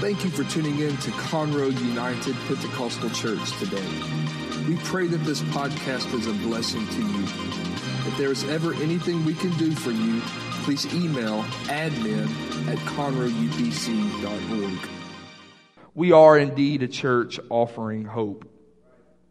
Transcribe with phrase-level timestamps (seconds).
[0.00, 3.84] Thank you for tuning in to Conroe United Pentecostal Church today.
[4.68, 7.24] We pray that this podcast is a blessing to you.
[8.06, 10.20] If there is ever anything we can do for you,
[10.62, 12.28] please email admin
[12.68, 14.88] at conroeupc.org.
[15.96, 18.48] We are indeed a church offering hope.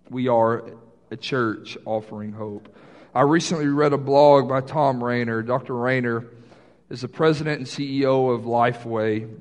[0.09, 0.65] We are
[1.09, 2.75] a church offering hope.
[3.15, 5.41] I recently read a blog by Thom Rainer.
[5.43, 5.75] Dr.
[5.75, 6.25] Rainer
[6.89, 9.33] is the president and CEO of Lifeway,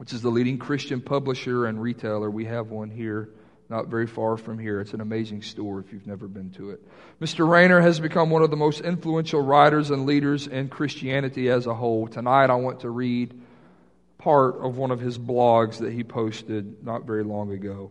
[0.00, 2.30] which is the leading Christian publisher and retailer.
[2.30, 3.28] We have one here,
[3.68, 4.80] not very far from here.
[4.80, 6.80] It's an amazing store if you've never been to it.
[7.20, 7.46] Mr.
[7.46, 11.74] Rainer has become one of the most influential writers and leaders in Christianity as a
[11.74, 12.08] whole.
[12.08, 13.38] Tonight, I want to read
[14.16, 17.90] part of one of his blogs that he posted not very long ago.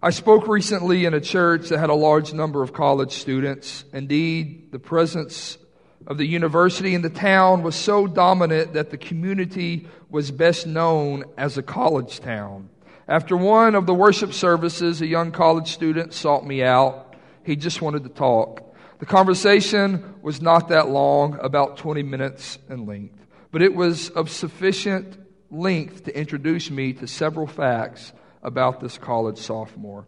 [0.00, 3.84] I spoke recently in a church that had a large number of college students.
[3.92, 5.58] Indeed, the presence
[6.06, 11.24] of the university in the town was so dominant that the community was best known
[11.36, 12.68] as a college town.
[13.08, 17.14] After one of the worship services, a young college student sought me out.
[17.44, 18.74] He just wanted to talk.
[19.00, 24.30] The conversation was not that long, about 20 minutes in length, but it was of
[24.30, 25.18] sufficient
[25.50, 30.06] length to introduce me to several facts about this college sophomore.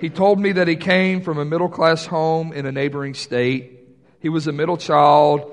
[0.00, 3.79] He told me that he came from a middle class home in a neighboring state
[4.20, 5.52] he was a middle child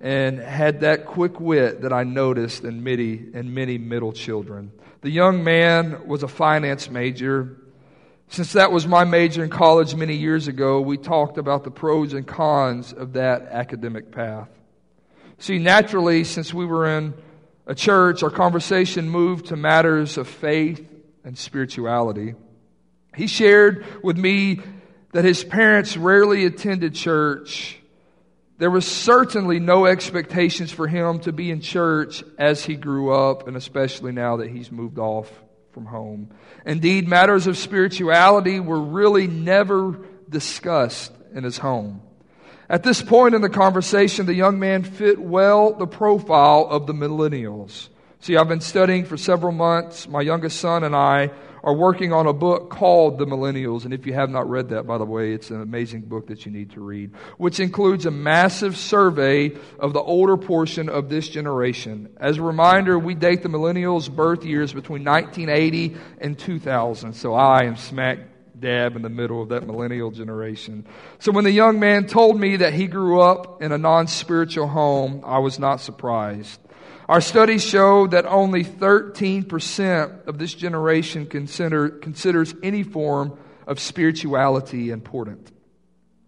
[0.00, 4.72] and had that quick wit that I noticed in many, in many middle children.
[5.02, 7.56] The young man was a finance major.
[8.28, 12.14] Since that was my major in college many years ago, we talked about the pros
[12.14, 14.48] and cons of that academic path.
[15.38, 17.14] See, naturally, since we were in
[17.66, 20.86] a church, our conversation moved to matters of faith
[21.22, 22.34] and spirituality.
[23.14, 24.60] He shared with me
[25.14, 27.78] that his parents rarely attended church,
[28.58, 33.46] there was certainly no expectations for him to be in church as he grew up,
[33.46, 35.30] and especially now that he's moved off
[35.70, 36.30] from home.
[36.66, 42.02] Indeed, matters of spirituality were really never discussed in his home.
[42.68, 46.92] At this point in the conversation, the young man fit well the profile of the
[46.92, 47.88] millennials.
[48.18, 50.08] See, I've been studying for several months.
[50.08, 51.30] My youngest son and I
[51.64, 53.86] are working on a book called The Millennials.
[53.86, 56.44] And if you have not read that, by the way, it's an amazing book that
[56.44, 61.26] you need to read, which includes a massive survey of the older portion of this
[61.26, 62.10] generation.
[62.18, 67.14] As a reminder, we date the millennials' birth years between 1980 and 2000.
[67.14, 68.18] So I am smack
[68.60, 70.86] dab in the middle of that millennial generation.
[71.18, 74.68] So when the young man told me that he grew up in a non spiritual
[74.68, 76.60] home, I was not surprised.
[77.06, 84.90] Our studies show that only 13% of this generation consider, considers any form of spirituality
[84.90, 85.52] important.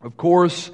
[0.02, 0.70] Of course,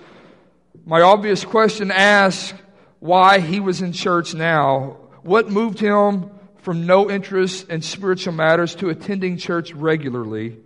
[0.85, 2.53] my obvious question asks
[2.99, 4.97] why he was in church now.
[5.23, 6.31] What moved him
[6.63, 10.59] from no interest in spiritual matters to attending church regularly?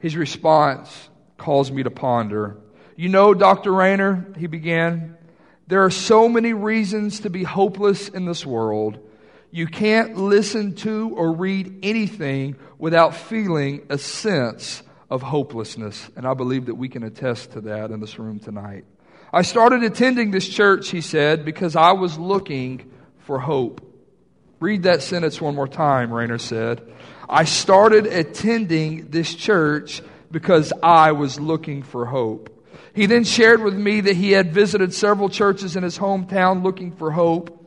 [0.00, 2.58] His response calls me to ponder.
[2.96, 3.72] You know, Dr.
[3.72, 5.16] Rainer, he began,
[5.72, 8.98] there are so many reasons to be hopeless in this world.
[9.50, 16.10] You can't listen to or read anything without feeling a sense of hopelessness.
[16.14, 18.84] And I believe that we can attest to that in this room tonight.
[19.32, 23.80] I started attending this church, he said, because I was looking for hope.
[24.60, 26.82] Read that sentence one more time, Rainer said.
[27.30, 32.51] I started attending this church because I was looking for hope.
[32.94, 36.92] He then shared with me that he had visited several churches in his hometown looking
[36.92, 37.58] for hope.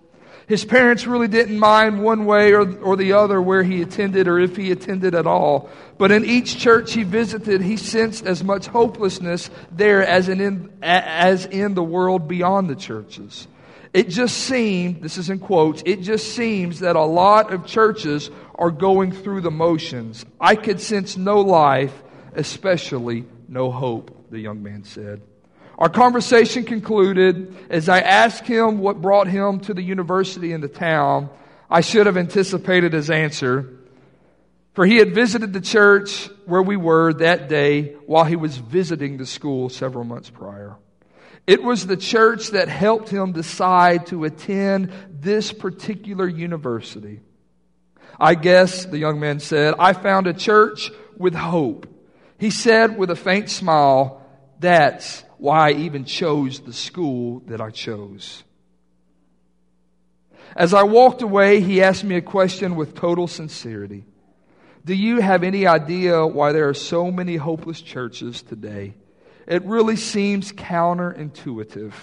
[0.47, 4.39] His parents really didn't mind one way or, or the other where he attended or
[4.39, 5.69] if he attended at all.
[5.97, 11.47] But in each church he visited, he sensed as much hopelessness there as in, as
[11.47, 13.47] in the world beyond the churches.
[13.91, 18.29] It just seemed, this is in quotes, it just seems that a lot of churches
[18.53, 20.25] are going through the motions.
[20.39, 22.03] I could sense no life,
[22.35, 25.21] especially no hope the young man said.
[25.77, 30.67] Our conversation concluded as I asked him what brought him to the university in the
[30.67, 31.29] town.
[31.69, 33.77] I should have anticipated his answer,
[34.73, 39.17] for he had visited the church where we were that day while he was visiting
[39.17, 40.75] the school several months prior.
[41.47, 47.21] It was the church that helped him decide to attend this particular university.
[48.19, 51.87] I guess, the young man said, I found a church with hope.
[52.37, 54.24] He said with a faint smile,
[54.65, 58.43] That's why I even chose the school that I chose.
[60.55, 64.05] As I walked away, he asked me a question with total sincerity.
[64.83, 68.95] Do you have any idea why there are so many hopeless churches today?
[69.45, 71.93] It really seems counterintuitive.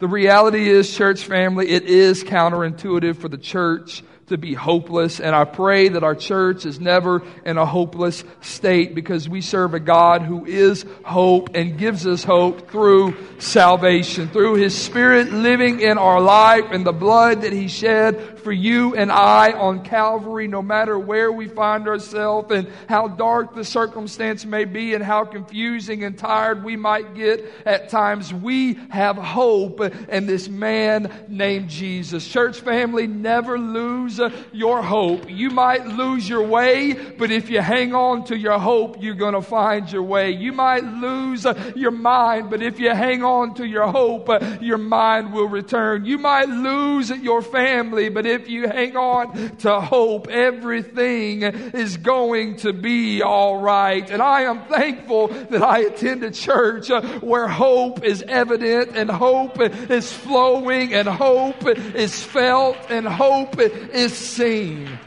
[0.00, 5.20] The reality is, church family, it is counterintuitive for the church to be hopeless.
[5.20, 9.74] And I pray that our church is never in a hopeless state because we serve
[9.74, 15.80] a God who is hope and gives us hope through salvation, through His Spirit living
[15.80, 20.48] in our life and the blood that He shed for you and I on Calvary,
[20.48, 25.24] no matter where we find ourselves and how dark the circumstance may be and how
[25.24, 28.32] confusing and tired we might get at times.
[28.32, 32.26] We have hope in this man named Jesus.
[32.26, 35.28] Church family, never lose Uh, your hope.
[35.28, 39.34] You might lose your way, but if you hang on to your hope, you're going
[39.34, 40.30] to find your way.
[40.30, 44.56] You might lose uh, your mind, but if you hang on to your hope, uh,
[44.60, 46.04] your mind will return.
[46.04, 52.56] You might lose your family, but if you hang on to hope, everything is going
[52.56, 54.08] to be all right.
[54.10, 56.88] And I am thankful that I attend a church
[57.20, 64.07] where hope is evident and hope is flowing and hope is felt and hope is
[64.08, 64.98] seen.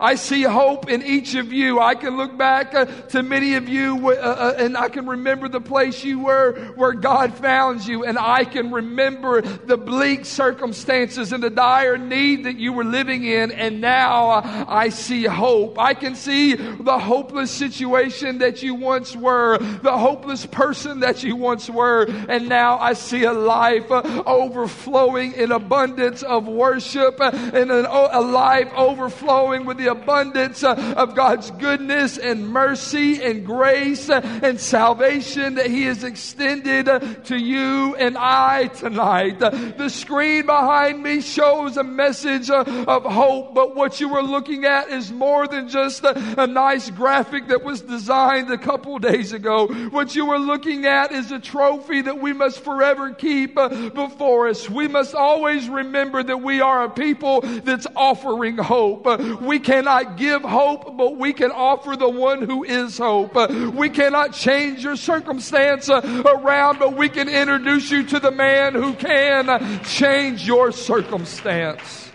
[0.00, 1.80] I see hope in each of you.
[1.80, 5.48] I can look back uh, to many of you uh, uh, and I can remember
[5.48, 11.32] the place you were where God found you and I can remember the bleak circumstances
[11.32, 15.78] and the dire need that you were living in and now uh, I see hope.
[15.78, 21.34] I can see the hopeless situation that you once were, the hopeless person that you
[21.34, 27.30] once were and now I see a life uh, overflowing in abundance of worship uh,
[27.34, 33.44] and an, a life overflowing with the abundance uh, of God's goodness and mercy and
[33.44, 39.38] grace uh, and salvation that He has extended uh, to you and I tonight.
[39.40, 44.88] The screen behind me shows a message of hope, but what you were looking at
[44.90, 49.66] is more than just a, nice graphic that was designed a couple days ago.
[49.90, 54.68] What you were looking at is a trophy that we must forever keep before us.
[54.68, 59.06] We must always remember that we are a people that's offering hope.
[59.40, 63.36] We can cannot give hope, but we can offer the one who is hope.
[63.74, 68.92] We cannot change your circumstance around, but we can introduce you to the man who
[68.94, 72.07] can change your circumstance.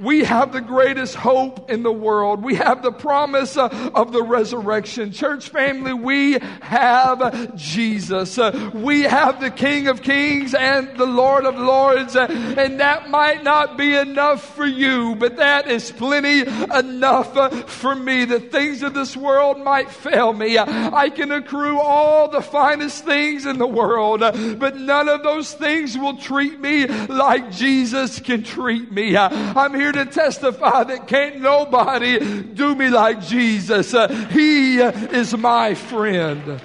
[0.00, 2.42] We have the greatest hope in the world.
[2.42, 5.12] We have the promise uh, of the resurrection.
[5.12, 8.38] Church family, we have Jesus.
[8.38, 12.16] Uh, we have the King of Kings and the Lord of Lords.
[12.16, 17.94] Uh, and that might not be enough for you, but that is plenty enough for
[17.94, 18.24] me.
[18.24, 20.58] The things of this world might fail me.
[20.58, 25.96] I can accrue all the finest things in the world, but none of those things
[25.96, 29.16] will treat me like Jesus can treat me.
[29.16, 33.92] I'm here to testify that can't nobody do me like Jesus.
[33.92, 36.60] Uh, he is my friend.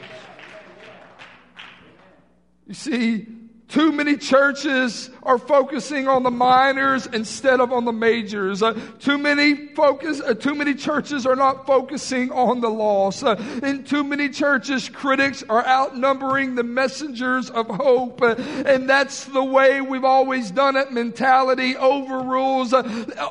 [2.68, 3.26] You see,
[3.68, 8.64] too many churches are focusing on the minors instead of on the majors.
[8.64, 13.26] Uh, too many focus, uh, too many churches are not focusing on the lost.
[13.26, 18.22] Uh, in too many churches, critics are outnumbering the messengers of hope.
[18.22, 18.36] Uh,
[18.66, 20.94] and that's the way we've always done it.
[20.94, 22.84] Mentality overrules, uh,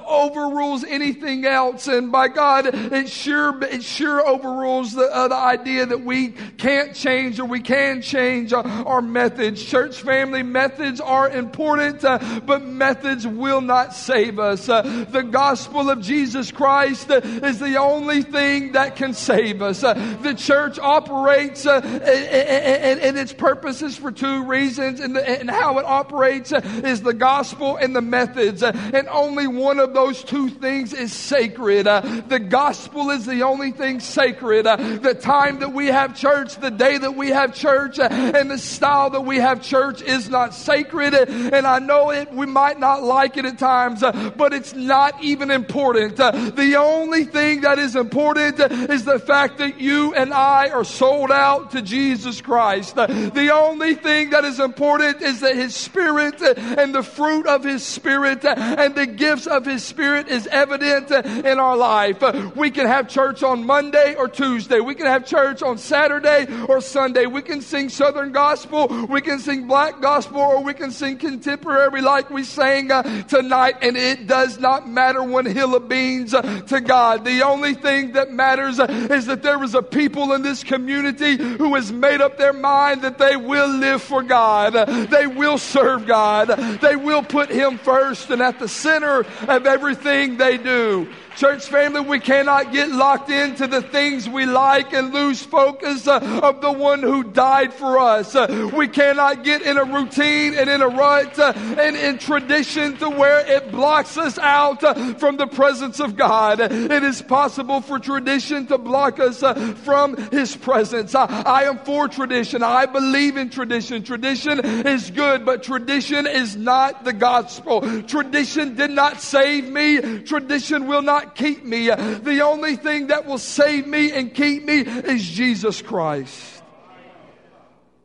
[0.06, 1.88] overrules anything else.
[1.88, 6.28] And by God, it sure, it sure overrules the, uh, the idea that we
[6.58, 9.64] can't change or we can change our methods.
[9.64, 14.69] Church family family, methods are important, uh, but methods will not save us.
[14.69, 19.85] Uh, the gospel of Jesus Christ uh, is the only thing that can save us.
[19.85, 25.49] Uh, the church operates, uh, and, its purpose is for two reasons, and, the, and
[25.49, 28.64] how it operates uh, is the gospel and the methods.
[28.64, 31.87] and only one of those two things is sacred.
[31.87, 34.64] the gospel is the only thing sacred.
[34.64, 39.11] the time that we have church, the day that we have church, and the style
[39.11, 43.02] that we have church is is not sacred, and I know it, we might not
[43.02, 46.18] like it at times, uh, but it's not even important.
[46.18, 50.70] Uh, the only thing that is important uh, is the fact that you and I
[50.70, 52.96] are sold out to Jesus Christ.
[52.96, 57.85] The only thing that is important is that His Spirit and the fruit of His
[57.85, 62.23] Spirit and the gifts of His Spirit is evident in our life.
[62.56, 64.80] We can have church on Monday or Tuesday.
[64.80, 67.26] We can have church on Saturday or Sunday.
[67.26, 69.06] We can sing Southern Gospel.
[69.08, 73.75] We can sing Black gospel or we can sing contemporary like we sang uh, tonight.
[73.82, 77.25] And it does not matter one hill of beans uh, to God.
[77.25, 81.36] The only thing that matters uh, is that there is a people in this community
[81.36, 84.75] who has made up their mind that they will live for God.
[85.10, 86.50] They will serve God.
[86.80, 91.08] They will put Him first and at the center of everything they do.
[91.37, 96.40] Church family, we cannot get locked into the things we like and lose focus uh,
[96.43, 98.35] of the one who died for us.
[98.35, 102.97] Uh, we cannot get in a routine and in a rut uh, and in tradition
[102.97, 106.59] to where it blocks us out uh, from the presence of God.
[106.59, 111.14] It is possible for tradition to block us uh, from His presence.
[111.14, 112.62] I, I am for tradition.
[112.62, 114.02] I believe in tradition.
[114.02, 118.02] Tradition is good, but tradition is not the gospel.
[118.05, 120.23] Tradition did not save me.
[120.23, 121.88] Tradition will not keep me.
[121.88, 126.62] The only thing that will save me and keep me is Jesus Christ.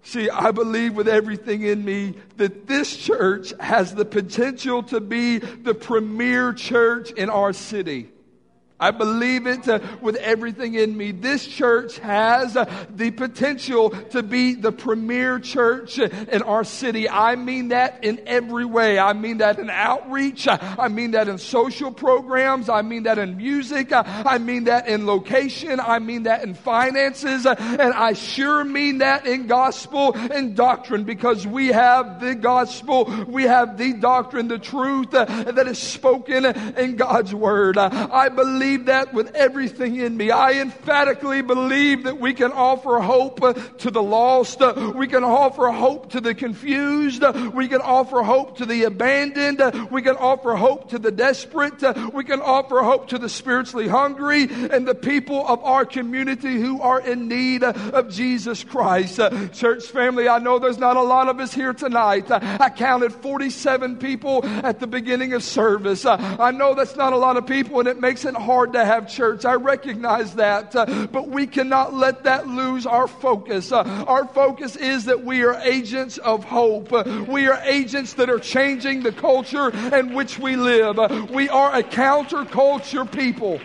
[0.04, 5.38] See, I believe with everything in me that this church has the potential to be
[5.38, 8.10] the premier church in our city.
[8.82, 11.12] I believe it uh, with everything in me.
[11.12, 17.08] This church has uh, the potential to be the premier church in our city.
[17.08, 18.98] I mean that in every way.
[18.98, 20.48] I mean that in outreach.
[20.48, 22.70] I mean that in social programs.
[22.70, 23.90] I mean that in music.
[23.94, 25.80] I mean that in location.
[25.80, 27.46] I mean that in finances.
[27.46, 33.06] And I sure mean that in gospel and doctrine because we have the gospel.
[33.28, 37.78] We have the doctrine, the truth uh, that is spoken in God's word.
[37.78, 40.32] I believe believe that with everything in me.
[40.32, 44.62] I emphatically believe that we can offer hope uh, to the lost.
[44.62, 47.24] Uh, we can offer hope to the confused.
[47.24, 49.62] Uh, we can offer hope to the abandoned.
[49.92, 51.82] We can offer hope to the desperate.
[52.14, 56.82] We can offer hope to the spiritually hungry and the people of our community who
[56.82, 59.20] are in need of Jesus Christ.
[59.54, 62.32] Church family, I know there's not a lot of us here tonight.
[62.32, 66.06] I counted 47 people at the beginning of service.
[66.06, 68.86] I know that's not a lot of people and it makes it hard hard to
[68.86, 69.44] have church.
[69.44, 70.76] I recognize that.
[70.76, 73.72] Uh, but we cannot let that lose our focus.
[73.72, 76.94] Uh, our focus is that we are agents of hope.
[76.94, 81.00] Uh, we are agents that are changing the culture in which we live.
[81.00, 83.60] Uh, we are a counterculture people.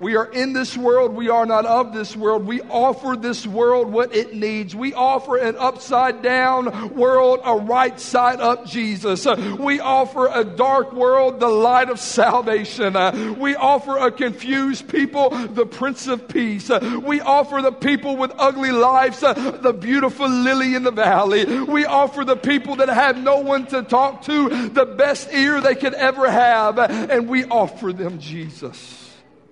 [0.00, 1.12] We are in this world.
[1.12, 2.46] We are not of this world.
[2.46, 4.76] We offer this world what it needs.
[4.76, 9.26] We offer an upside down world, a right side up Jesus.
[9.26, 12.94] We offer a dark world, the light of salvation.
[13.40, 16.70] We offer a confused people, the Prince of Peace.
[16.70, 21.44] We offer the people with ugly lives, the beautiful lily in the valley.
[21.44, 25.74] We offer the people that have no one to talk to, the best ear they
[25.74, 26.78] could ever have.
[26.78, 29.06] And we offer them Jesus.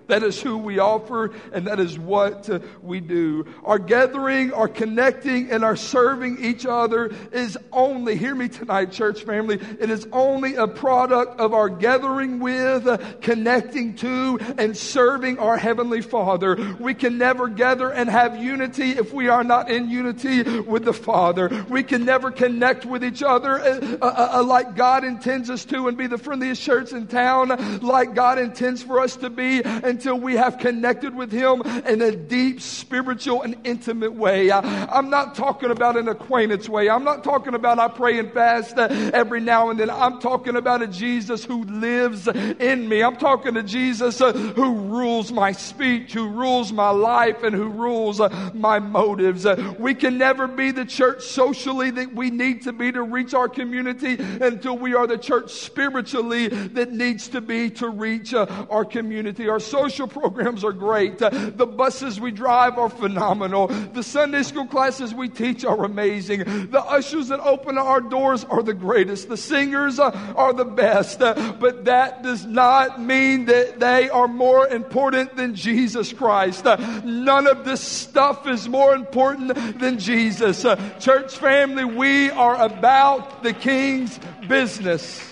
[0.07, 3.45] That is who we offer, and that is what uh, we do.
[3.63, 9.23] Our gathering, our connecting, and our serving each other is only, hear me tonight, church
[9.23, 15.39] family, it is only a product of our gathering with, uh, connecting to, and serving
[15.39, 16.75] our Heavenly Father.
[16.79, 20.93] We can never gather and have unity if we are not in unity with the
[20.93, 21.65] Father.
[21.69, 25.87] We can never connect with each other uh, uh, uh like God intends us to
[25.87, 29.61] and be the friendliest church in town, like God intends for us to be.
[29.63, 34.51] And until we have connected with Him in a deep spiritual and intimate way.
[34.51, 36.87] I, am not talking about an acquaintance way.
[36.87, 39.89] I'm not talking about I pray and fast uh, every now and then.
[39.89, 43.01] I'm talking about a Jesus who lives in me.
[43.01, 47.67] I'm talking to Jesus uh, who rules my speech, who rules my life, and who
[47.67, 49.47] rules uh, my motives.
[49.79, 53.49] we can never be the church socially that we need to be to reach our
[53.49, 59.49] community until we are the church spiritually that needs to be to reach our community.
[59.49, 61.21] Our social social programs are great.
[61.21, 63.67] Uh, the buses we drive are phenomenal.
[63.67, 66.39] The Sunday school classes we teach are amazing.
[66.71, 69.29] The ushers that open our doors are the greatest.
[69.29, 71.21] The singers uh, are the best.
[71.21, 76.65] Uh, but that does not mean that they are more important than Jesus Christ.
[76.65, 80.63] None of this stuff is more important than Jesus.
[80.99, 85.23] Church family, we are about the King's business.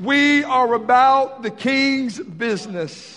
[0.00, 3.15] We are about the King's business.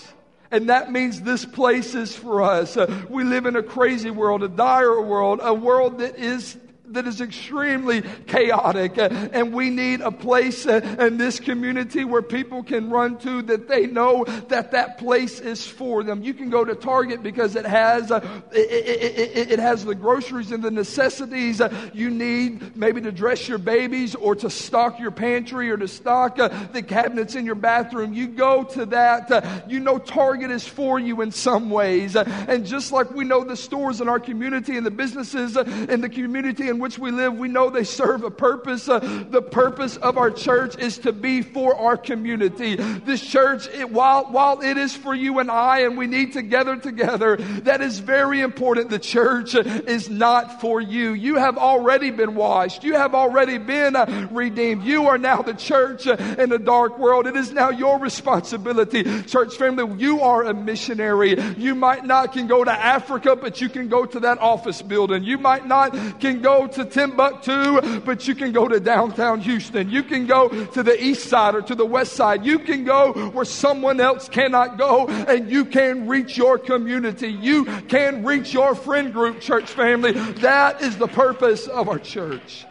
[0.50, 2.76] And that means this place is for us.
[2.76, 6.56] Uh, we live in a crazy world, a dire world, a world that is
[6.90, 8.98] that is extremely chaotic.
[8.98, 13.42] Uh, and we need a place uh, in this community where people can run to
[13.42, 16.22] that they know that that place is for them.
[16.22, 18.20] You can go to Target because it has, uh,
[18.52, 23.48] it, it, it, it, has the groceries and the necessities you need maybe to dress
[23.48, 28.12] your babies or to stock your pantry or to stock the cabinets in your bathroom.
[28.12, 29.68] You go to that.
[29.68, 32.16] you know Target is for you in some ways.
[32.16, 36.08] and just like we know the stores in our community and the businesses in the
[36.08, 38.88] community and which we live, we know they serve a purpose.
[38.88, 38.98] Uh,
[39.30, 42.76] the purpose of our church is to be for our community.
[42.76, 46.42] This church, it, while, while it is for you and I, and we need to
[46.42, 48.90] gather together, that is very important.
[48.90, 51.12] The church is not for you.
[51.12, 52.84] You have already been washed.
[52.84, 54.84] You have already been uh, redeemed.
[54.84, 57.26] You are now the church uh, in a dark world.
[57.26, 59.04] It is now your responsibility.
[59.24, 61.40] Church family, you are a missionary.
[61.56, 65.24] You might not can go to Africa, but you can go to that office building.
[65.24, 69.90] You might not can go to Timbuktu, but you can go to downtown Houston.
[69.90, 72.44] You can go to the east side or to the west side.
[72.44, 77.28] You can go where someone else cannot go and you can reach your community.
[77.28, 80.12] You can reach your friend group, church family.
[80.12, 82.66] That is the purpose of our church.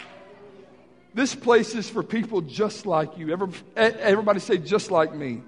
[1.14, 3.32] This place is for people just like you.
[3.76, 5.42] Everybody say, just like me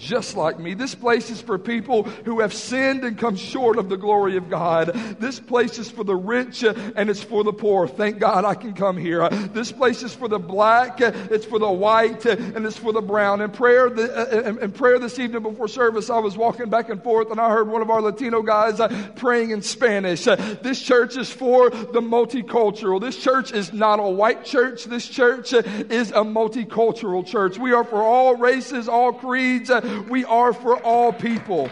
[0.00, 0.72] just like me.
[0.74, 4.48] This place is for people who have sinned and come short of the glory of
[4.48, 4.88] God.
[5.20, 7.86] This place is for the rich and it's for the poor.
[7.86, 9.28] Thank God I can come here.
[9.28, 13.42] This place is for the black, it's for the white, and it's for the brown.
[13.42, 17.30] In prayer, uh, in prayer this evening before service, I was walking back and forth
[17.30, 20.26] and I heard one of our Latino guys uh, praying in Spanish.
[20.26, 23.00] Uh, this church is for the multicultural.
[23.00, 24.84] This church is not a white church.
[24.84, 27.58] This church is a multicultural church.
[27.58, 31.70] We are for all races, all creeds, we are for all people.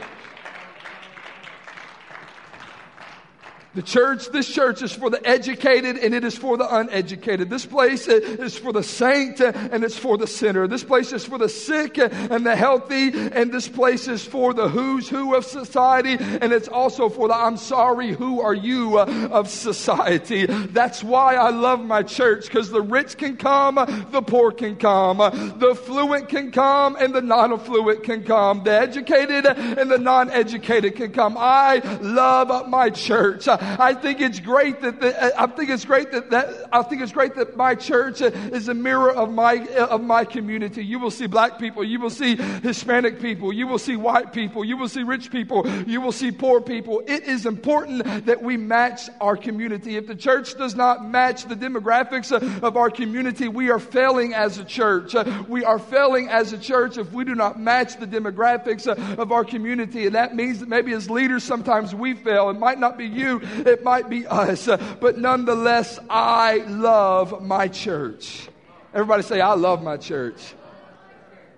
[3.78, 7.48] The church, this church is for the educated and it is for the uneducated.
[7.48, 10.66] This place is for the saint and it's for the sinner.
[10.66, 14.68] This place is for the sick and the healthy and this place is for the
[14.68, 19.28] who's who of society and it's also for the I'm sorry, who are you uh,
[19.30, 20.46] of society.
[20.46, 23.76] That's why I love my church because the rich can come,
[24.10, 29.46] the poor can come, the fluent can come and the non-affluent can come, the educated
[29.46, 31.36] and the non-educated can come.
[31.38, 33.46] I love my church.
[33.78, 37.02] I think it's great that the, uh, I think it's great that, that I think
[37.02, 40.84] it's great that my church uh, is a mirror of my uh, of my community.
[40.84, 44.64] You will see black people, you will see Hispanic people, you will see white people,
[44.64, 47.02] you will see rich people, you will see poor people.
[47.06, 49.96] It is important that we match our community.
[49.96, 52.32] If the church does not match the demographics
[52.62, 55.14] of our community, we are failing as a church.
[55.48, 59.44] We are failing as a church if we do not match the demographics of our
[59.44, 60.06] community.
[60.06, 62.50] And that means that maybe as leaders sometimes we fail.
[62.50, 67.68] It might not be you, it might be us, uh, but nonetheless, I love my
[67.68, 68.48] church.
[68.94, 70.54] Everybody say, I love my church.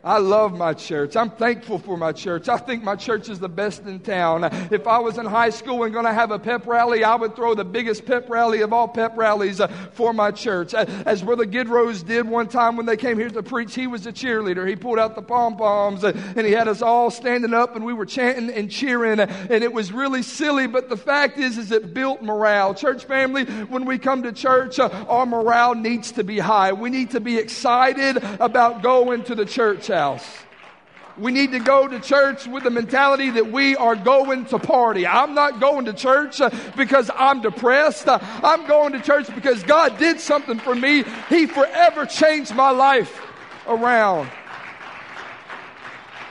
[0.03, 1.15] I love my church.
[1.15, 2.49] I'm thankful for my church.
[2.49, 4.45] I think my church is the best in town.
[4.73, 7.37] If I was in high school and going to have a pep rally, I would
[7.37, 10.73] throw the biggest pep rally of all pep rallies uh, for my church.
[10.73, 14.13] As Brother Gidrose did one time when they came here to preach, he was a
[14.13, 14.67] cheerleader.
[14.67, 17.85] He pulled out the pom poms uh, and he had us all standing up and
[17.85, 20.67] we were chanting and cheering and it was really silly.
[20.67, 22.73] But the fact is, is it built morale.
[22.75, 26.73] Church family, when we come to church, uh, our morale needs to be high.
[26.73, 30.27] We need to be excited about going to the church house.
[31.19, 35.07] We need to go to church with the mentality that we are going to party.
[35.07, 38.09] I'm not going to church uh, because I'm depressed.
[38.09, 41.05] Uh, I'm going to church because God did something for me.
[41.29, 43.21] He forever changed my life
[43.67, 44.31] around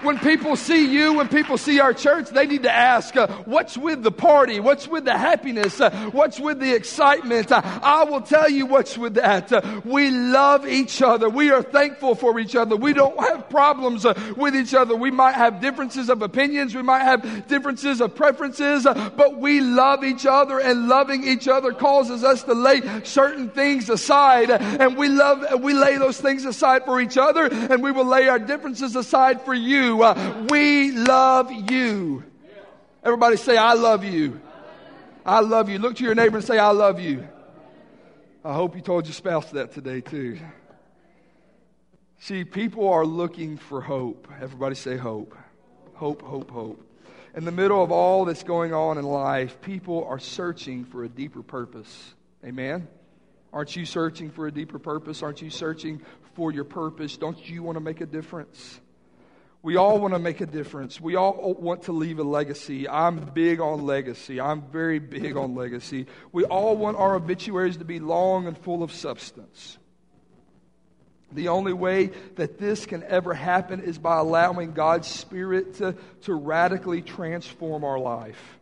[0.02, 3.78] when people see you, when people see our church, they need to ask, uh, what's
[3.78, 4.60] with the party?
[4.60, 5.80] What's with the happiness?
[5.82, 7.52] Uh, what's with the excitement?
[7.52, 9.52] Uh, I will tell you what's with that.
[9.52, 11.30] Uh, we love each other.
[11.30, 12.76] We are thankful for each other.
[12.76, 14.96] We don't have problems uh, with each other.
[14.96, 16.76] We might have differences of opinions.
[16.76, 21.48] We might have differences of preferences, uh, but we love each other and loving each
[21.48, 26.46] other causes us to lay certain things aside and we love, we lay those things
[26.46, 29.89] aside for each other and we will lay our differences aside for you.
[29.98, 32.24] Uh, we love you.
[33.04, 34.40] Everybody say, I love you.
[35.26, 35.80] I love you.
[35.80, 37.28] Look to your neighbor and say, I love you.
[38.44, 40.40] I hope you told your spouse that today too.
[42.20, 44.28] See, people are looking for hope.
[44.42, 45.36] Everybody say hope.
[45.94, 46.86] Hope, hope, hope.
[47.36, 51.10] In the middle of all that's going on in life, people are searching for a
[51.10, 52.14] deeper purpose.
[52.44, 52.88] Amen?
[53.52, 55.24] Aren't you searching for a deeper purpose?
[55.24, 56.02] Aren't you searching
[56.36, 57.18] for your purpose?
[57.18, 58.80] Don't you want to make a difference?
[59.62, 61.02] We all want to make a difference.
[61.02, 62.88] We all want to leave a legacy.
[62.88, 64.40] I'm big on legacy.
[64.40, 66.08] I'm very big on legacy.
[66.32, 69.78] We all want our obituaries to be long and full of substance.
[71.32, 76.34] The only way that this can ever happen is by allowing God's Spirit to, to
[76.34, 78.59] radically transform our life.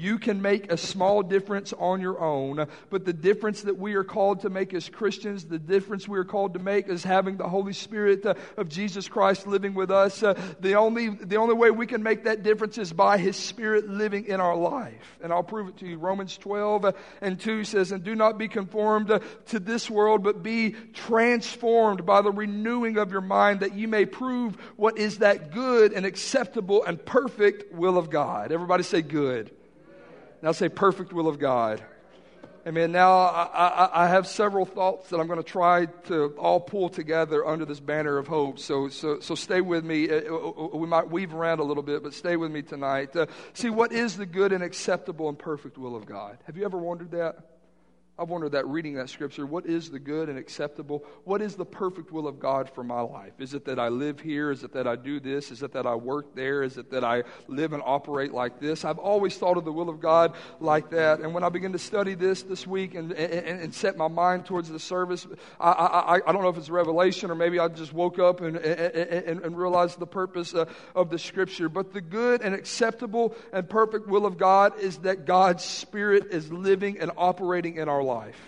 [0.00, 4.02] You can make a small difference on your own, but the difference that we are
[4.02, 7.46] called to make as Christians, the difference we are called to make is having the
[7.46, 10.22] Holy Spirit uh, of Jesus Christ living with us.
[10.22, 13.90] Uh, the, only, the only way we can make that difference is by His Spirit
[13.90, 15.18] living in our life.
[15.22, 15.98] And I'll prove it to you.
[15.98, 20.42] Romans 12 uh, and 2 says, And do not be conformed to this world, but
[20.42, 25.52] be transformed by the renewing of your mind, that you may prove what is that
[25.52, 28.50] good and acceptable and perfect will of God.
[28.50, 29.50] Everybody say good.
[30.42, 31.82] Now say perfect will of God.
[32.66, 32.92] Amen.
[32.92, 36.90] Now, I, I, I, have several thoughts that I'm going to try to all pull
[36.90, 38.58] together under this banner of hope.
[38.58, 40.10] So, so, so stay with me.
[40.10, 43.16] Uh, uh, uh, we might weave around a little bit, but stay with me tonight.
[43.16, 46.36] Uh, see, what is the good and acceptable and perfect will of God?
[46.44, 47.38] Have you ever wondered that?
[48.20, 49.46] I've wondered that reading that scripture.
[49.46, 51.06] What is the good and acceptable?
[51.24, 53.32] What is the perfect will of God for my life?
[53.38, 54.50] Is it that I live here?
[54.50, 55.50] Is it that I do this?
[55.50, 56.62] Is it that I work there?
[56.62, 58.84] Is it that I live and operate like this?
[58.84, 61.20] I've always thought of the will of God like that.
[61.20, 64.44] And when I begin to study this this week and, and, and set my mind
[64.44, 65.26] towards the service,
[65.58, 68.58] I, I, I, don't know if it's revelation or maybe I just woke up and,
[68.58, 71.70] and, and realized the purpose uh, of the scripture.
[71.70, 76.52] But the good and acceptable and perfect will of God is that God's Spirit is
[76.52, 78.40] living and operating in our life life.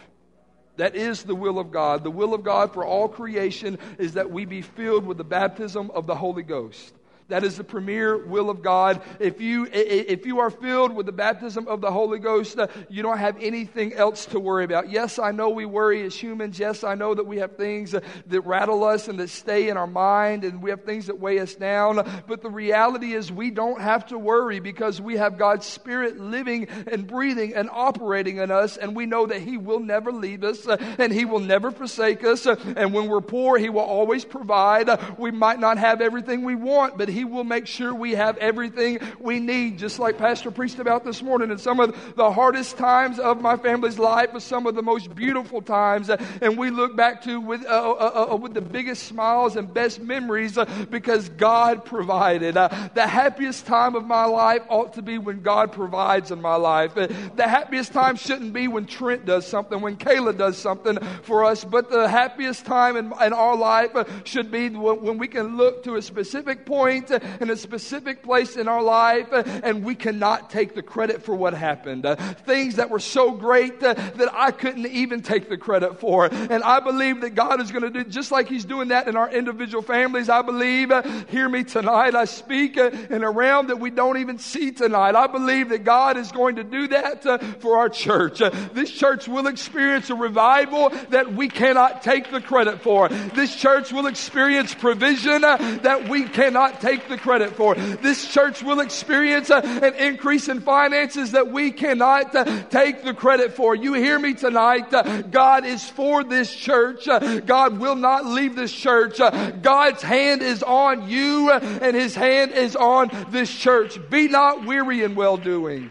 [0.77, 2.03] That is the will of God.
[2.03, 5.91] The will of God for all creation is that we be filled with the baptism
[5.91, 6.95] of the Holy Ghost.
[7.33, 9.01] That is the premier will of God.
[9.19, 13.03] If you, if you are filled with the baptism of the Holy Ghost, uh, you
[13.03, 14.91] don't have anything else to worry about.
[14.91, 16.59] Yes, I know we worry as humans.
[16.59, 19.79] Yes, I know that we have things uh, that rattle us and that stay in
[19.79, 22.07] our mind and we have things that weigh us down.
[22.27, 26.69] But the reality is we don't have to worry because we have God's Spirit living
[26.87, 30.67] and breathing and operating in us and we know that He will never leave us
[30.67, 32.45] uh, and He will never forsake us.
[32.45, 34.91] And when we're poor, He will always provide.
[35.17, 38.99] We might not have everything we want, but he will make sure we have everything
[39.19, 41.51] we need, just like Pastor preached about this morning.
[41.51, 45.15] And some of the hardest times of my family's life was some of the most
[45.15, 46.11] beautiful times.
[46.11, 50.01] And we look back to with, uh, uh, uh, with the biggest smiles and best
[50.01, 52.57] memories uh, because God provided.
[52.57, 56.57] Uh, the happiest time of my life ought to be when God provides in my
[56.57, 56.97] life.
[56.97, 61.45] Uh, the happiest time shouldn't be when Trent does something, when Kayla does something for
[61.45, 63.91] us, but the happiest time in, in our life
[64.25, 68.23] should be when we can look to a specific point point uh, in a specific
[68.23, 72.07] place in our life, uh, and we cannot take the credit for what happened.
[72.07, 76.27] Uh, things that were so great that I couldn't even take the credit for.
[76.27, 79.17] And I believe that God is going to do just like He's doing that in
[79.17, 80.29] our individual families.
[80.29, 80.93] I believe,
[81.29, 85.15] hear me tonight, I speak in a realm that we don't even see tonight.
[85.15, 87.23] I believe that God is going to do that
[87.61, 88.39] for our church.
[88.73, 93.09] This church will experience a revival that we cannot take the credit for.
[93.09, 97.75] This church will experience provision that we cannot take take the credit for.
[97.75, 103.15] This church will experience uh, an increase in finances that we cannot uh, take the
[103.15, 103.75] credit for.
[103.75, 104.93] You hear me tonight?
[104.93, 107.07] Uh, God is for this church.
[107.47, 109.19] God will not leave this church.
[109.63, 113.99] God's hand is on you and his hand is on this church.
[114.11, 115.91] Be not weary in well doing.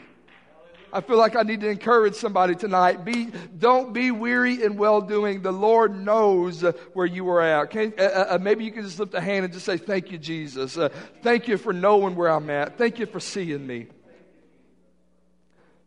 [0.94, 3.06] I feel like I need to encourage somebody tonight.
[3.06, 5.42] Be, don't be weary in well doing.
[5.42, 6.62] The Lord knows
[6.94, 7.70] where you are at.
[7.70, 10.12] Can, uh, uh, uh, maybe you can just lift a hand and just say, Thank
[10.12, 10.78] you, Jesus.
[10.78, 10.90] Uh,
[11.22, 12.78] thank you for knowing where I'm at.
[12.78, 13.88] Thank you for seeing me.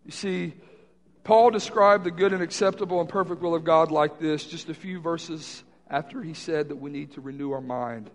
[0.05, 0.55] You see,
[1.23, 4.75] Paul described the good and acceptable and perfect will of God like this just a
[4.75, 8.11] few verses after he said that we need to renew our mind.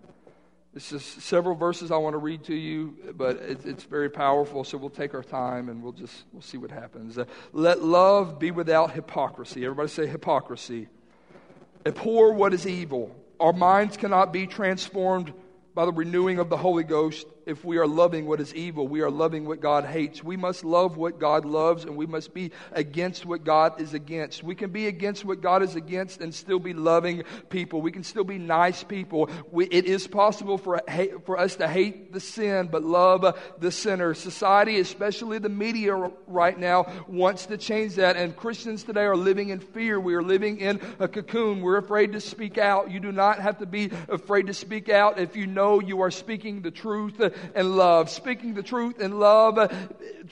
[0.72, 4.62] This is several verses I want to read to you, but it, it's very powerful.
[4.62, 7.18] So we'll take our time and we'll just we'll see what happens.
[7.18, 9.64] Uh, Let love be without hypocrisy.
[9.64, 10.88] Everybody say hypocrisy.
[11.84, 13.14] Abhor what is evil.
[13.40, 15.32] Our minds cannot be transformed
[15.74, 19.00] by the renewing of the Holy Ghost if we are loving what is evil, we
[19.00, 20.22] are loving what God hates.
[20.22, 24.42] We must love what God loves, and we must be against what God is against.
[24.42, 27.82] We can be against what God is against and still be loving people.
[27.82, 29.30] We can still be nice people.
[29.50, 30.80] We, it is possible for,
[31.24, 34.14] for us to hate the sin, but love the sinner.
[34.14, 35.94] Society, especially the media
[36.26, 39.98] right now, wants to change that, and Christians today are living in fear.
[39.98, 41.62] We are living in a cocoon.
[41.62, 42.90] We're afraid to speak out.
[42.90, 46.10] You do not have to be afraid to speak out if you know you are
[46.10, 47.20] speaking the truth
[47.54, 48.08] and love.
[48.08, 49.72] Speaking the truth in love,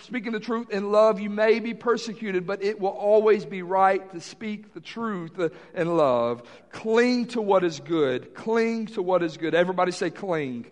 [0.03, 4.11] speaking the truth in love, you may be persecuted, but it will always be right
[4.12, 5.38] to speak the truth
[5.75, 6.43] in love.
[6.73, 8.35] Cling to what is good.
[8.35, 9.55] Cling to what is good.
[9.55, 10.67] Everybody say cling.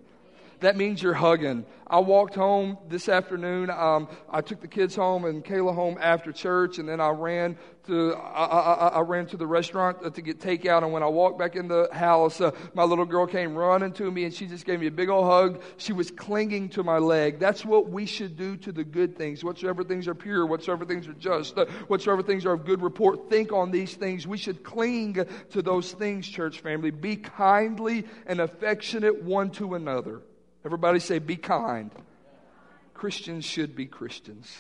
[0.61, 1.67] That means you're hugging.
[1.89, 3.71] I walked home this afternoon.
[3.71, 7.57] Um, I took the kids home and Kayla home after church, and then I ran
[7.87, 10.83] to I, I, I ran to the restaurant to get takeout.
[10.83, 14.11] And when I walked back in the house, uh, my little girl came running to
[14.11, 15.63] me, and she just gave me a big old hug.
[15.77, 17.39] She was clinging to my leg.
[17.39, 19.45] That's what we should do to the good things.
[19.45, 23.29] Whatsoever things are pure, whatsoever things are just, uh, whatsoever things are of good report.
[23.29, 24.27] Think on these things.
[24.27, 26.91] We should cling to those things, church family.
[26.91, 30.23] Be kindly and affectionate one to another.
[30.67, 31.93] Everybody say, be kind.
[32.93, 34.53] Christians should be Christians.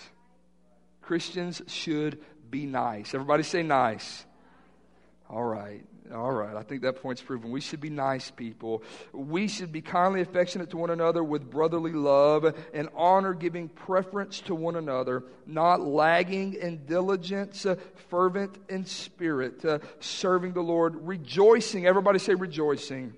[1.03, 3.13] Christians should be nice.
[3.13, 4.25] Everybody say nice.
[5.29, 5.85] All right.
[6.15, 6.55] All right.
[6.55, 7.51] I think that point's proven.
[7.51, 8.85] We should be nice people.
[9.13, 14.41] We should be kindly affectionate to one another with brotherly love and honor, giving preference
[14.43, 17.75] to one another, not lagging in diligence, uh,
[18.11, 21.85] fervent in spirit, uh, serving the Lord, rejoicing.
[21.85, 23.13] Everybody say rejoicing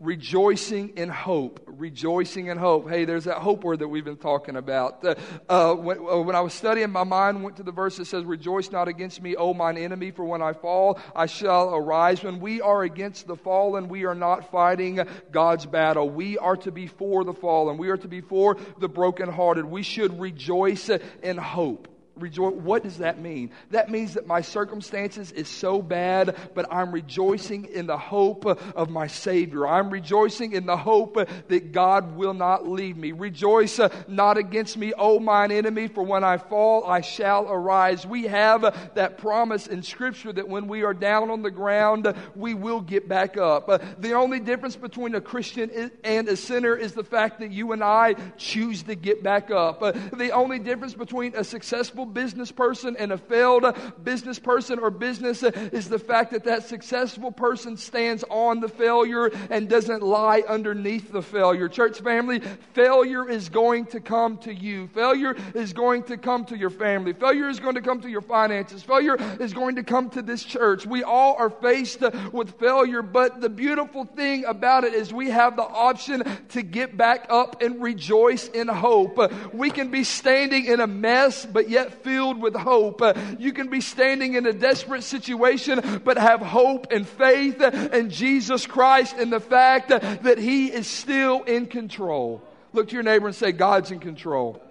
[0.00, 1.62] rejoicing in hope.
[1.66, 2.88] Rejoicing in hope.
[2.88, 5.04] Hey, there's that hope word that we've been talking about.
[5.48, 8.24] Uh, when, uh, when, I was studying, my mind went to the verse that says,
[8.24, 12.24] Rejoice not against me, O mine enemy, for when I fall, I shall arise.
[12.24, 16.08] When we are against the fallen, we are not fighting God's battle.
[16.08, 17.76] We are to be for the fallen.
[17.76, 19.66] We are to be for the brokenhearted.
[19.66, 20.90] We should rejoice
[21.22, 21.88] in hope
[22.20, 22.54] rejoice.
[22.54, 23.50] What does that mean?
[23.70, 28.90] That means that my circumstances is so bad, but I'm rejoicing in the hope of
[28.90, 29.66] my Savior.
[29.66, 33.12] I'm rejoicing in the hope that God will not leave me.
[33.12, 38.06] Rejoice not against me, O mine enemy, for when I fall, I shall arise.
[38.06, 42.54] We have that promise in Scripture that when we are down on the ground, we
[42.54, 43.66] will get back up.
[44.00, 47.82] The only difference between a Christian and a sinner is the fact that you and
[47.82, 49.80] I choose to get back up.
[49.80, 53.64] The only difference between a successful business person and a failed
[54.02, 59.30] business person or business is the fact that that successful person stands on the failure
[59.50, 61.68] and doesn't lie underneath the failure.
[61.68, 62.40] Church family,
[62.72, 64.88] failure is going to come to you.
[64.88, 67.12] Failure is going to come to your family.
[67.12, 68.82] Failure is going to come to your finances.
[68.82, 70.86] Failure is going to come to this church.
[70.86, 72.00] We all are faced
[72.32, 76.96] with failure, but the beautiful thing about it is we have the option to get
[76.96, 79.18] back up and rejoice in hope.
[79.52, 83.02] We can be standing in a mess, but yet filled with hope.
[83.02, 88.10] Uh, you can be standing in a desperate situation, but have hope and faith in
[88.10, 92.42] Jesus Christ and the fact that He is still in control.
[92.72, 94.62] Look to your neighbor and say, God's in control.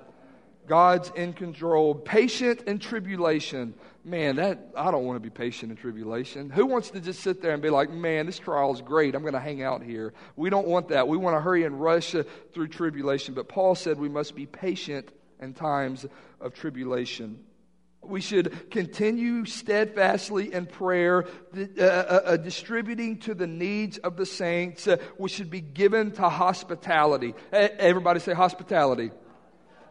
[0.68, 1.96] God's in control.
[1.96, 3.74] Patient in tribulation.
[4.06, 6.50] Man, that I don't want to be patient in tribulation.
[6.50, 9.16] Who wants to just sit there and be like, man, this trial is great.
[9.16, 10.14] I'm going to hang out here.
[10.36, 11.08] We don't want that.
[11.08, 13.34] We want to hurry and rush uh, through tribulation.
[13.34, 15.10] But Paul said we must be patient
[15.40, 16.06] in times
[16.40, 17.40] of tribulation.
[18.02, 21.26] We should continue steadfastly in prayer,
[21.56, 24.88] uh, uh, uh, distributing to the needs of the saints.
[24.88, 27.36] Uh, we should be given to hospitality.
[27.52, 29.12] Everybody say hospitality.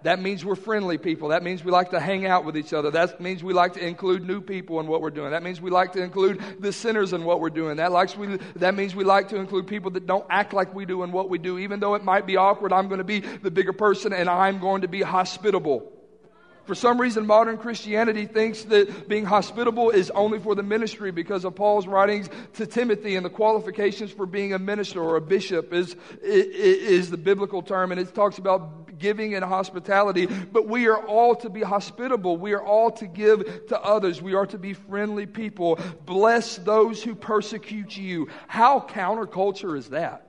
[0.04, 1.28] That means we're friendly people.
[1.28, 2.90] That means we like to hang out with each other.
[2.90, 5.32] That means we like to include new people in what we're doing.
[5.32, 7.78] That means we like to include the sinners in what we're doing.
[7.78, 10.86] That, likes we, that means we like to include people that don't act like we
[10.86, 11.58] do in what we do.
[11.58, 14.60] Even though it might be awkward, I'm going to be the bigger person and I'm
[14.60, 15.97] going to be hospitable.
[16.68, 21.46] For some reason, modern Christianity thinks that being hospitable is only for the ministry because
[21.46, 25.72] of Paul's writings to Timothy and the qualifications for being a minister or a bishop
[25.72, 27.90] is, is the biblical term.
[27.90, 30.26] And it talks about giving and hospitality.
[30.26, 32.36] But we are all to be hospitable.
[32.36, 34.20] We are all to give to others.
[34.20, 35.78] We are to be friendly people.
[36.04, 38.28] Bless those who persecute you.
[38.46, 40.27] How counterculture is that?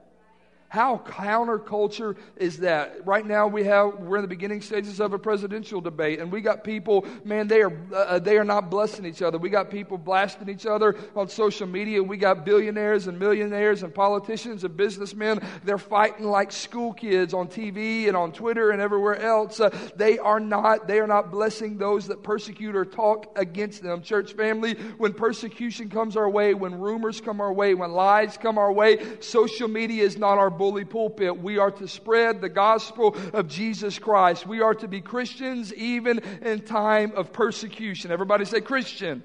[0.70, 3.04] How counterculture is that?
[3.04, 6.42] Right now we have we're in the beginning stages of a presidential debate, and we
[6.42, 9.40] got people, man, they are uh, they are not blessing each other.
[9.40, 12.04] We got people blasting each other on social media.
[12.04, 15.40] We got billionaires and millionaires and politicians and businessmen.
[15.64, 19.60] They're fighting like school kids on TV and on Twitter and everywhere else.
[19.60, 24.04] Uh, they are not they are not blessing those that persecute or talk against them.
[24.04, 28.60] Church family, when persecution comes our way, when rumors come our way, when lies come
[28.60, 31.42] our way, social media is not our bully pulpit.
[31.42, 34.46] We are to spread the gospel of Jesus Christ.
[34.46, 38.12] We are to be Christians even in time of persecution.
[38.12, 39.24] Everybody say Christian.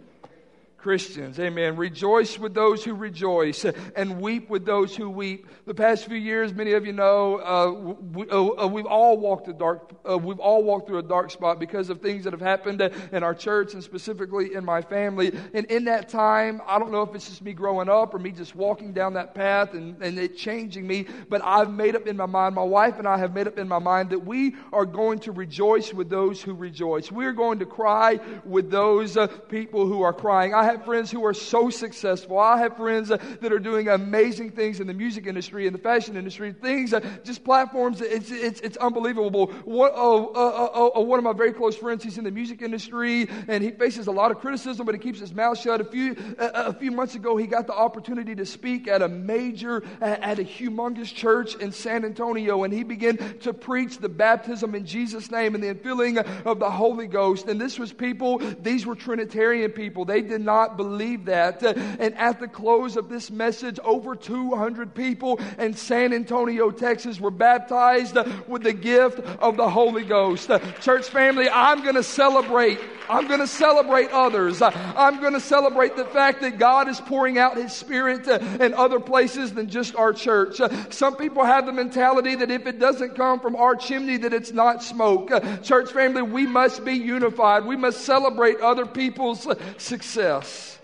[0.85, 1.41] Christians.
[1.41, 1.77] Amen.
[1.77, 3.65] Rejoice with those who rejoice
[3.97, 5.47] and weep with those who weep.
[5.65, 9.55] The past few years, many of you know, uh, we, uh, uh all walked a
[9.55, 12.83] dark, uh, we've all walked through a dark spot because of things that have happened
[12.83, 15.33] in our church and specifically in my family.
[15.55, 18.31] And in that time, I don't know if it's just me growing up or me
[18.31, 22.19] just walking down that path and, and it changing me, but I've made up in
[22.19, 24.85] my mind, my wife and I have made up in my mind that we are
[24.85, 27.11] going to rejoice with those who rejoice.
[27.11, 30.53] We're going to cry with those uh, people who are crying.
[30.53, 32.39] I have friends who are so successful.
[32.39, 36.17] I have friends that are doing amazing things in the music industry, in the fashion
[36.17, 38.01] industry, things, just platforms.
[38.01, 39.49] It's, it's, it's unbelievable.
[39.65, 43.29] One, uh, uh, uh, one of my very close friends, he's in the music industry
[43.49, 45.81] and he faces a lot of criticism, but he keeps his mouth shut.
[45.81, 49.83] A few, a few months ago, he got the opportunity to speak at a major,
[50.01, 54.87] at a humongous church in San Antonio, and he began to preach the baptism in
[54.87, 57.47] Jesus' name and the infilling of the Holy Ghost.
[57.49, 60.05] And this was people, these were Trinitarian people.
[60.05, 61.63] They did not believe that.
[61.63, 67.31] And at the close of this message, over 200 people in San Antonio, Texas were
[67.31, 68.17] baptized
[68.49, 70.51] with the gift of the Holy Ghost.
[70.81, 72.79] Church family, I'm going to celebrate.
[73.09, 74.63] I'm going to celebrate others.
[74.63, 78.75] I'm going to celebrate the fact that God is pouring out His Spirit uh, in
[78.75, 80.61] other places than just our church.
[80.61, 84.33] Uh, some people have the mentality that if it doesn't come from our chimney, that
[84.33, 85.31] it's not smoke.
[85.31, 87.65] Uh, church family, we must be unified.
[87.65, 89.47] We must celebrate other people's
[89.79, 90.79] success.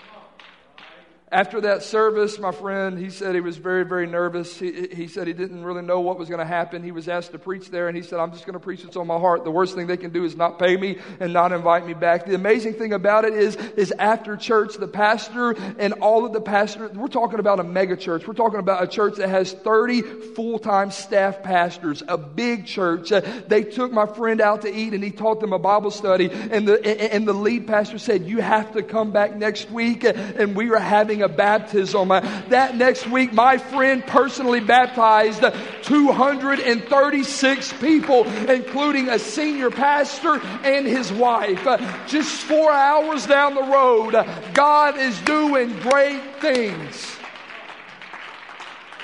[1.33, 4.59] After that service, my friend, he said he was very, very nervous.
[4.59, 6.83] He, he said he didn't really know what was going to happen.
[6.83, 8.97] He was asked to preach there, and he said, I'm just going to preach what's
[8.97, 9.45] on my heart.
[9.45, 12.27] The worst thing they can do is not pay me and not invite me back.
[12.27, 16.41] The amazing thing about it is, is after church, the pastor and all of the
[16.41, 18.27] pastors, we're talking about a mega church.
[18.27, 20.03] We're talking about a church that has 30
[20.35, 23.13] full-time staff pastors, a big church.
[23.13, 26.29] Uh, they took my friend out to eat, and he taught them a Bible study,
[26.29, 30.57] and the, and the lead pastor said, you have to come back next week, and
[30.57, 32.11] we are having a baptism.
[32.11, 35.45] Uh, that next week, my friend personally baptized
[35.83, 41.67] 236 people, including a senior pastor and his wife.
[41.67, 47.20] Uh, just four hours down the road, uh, God is doing great things.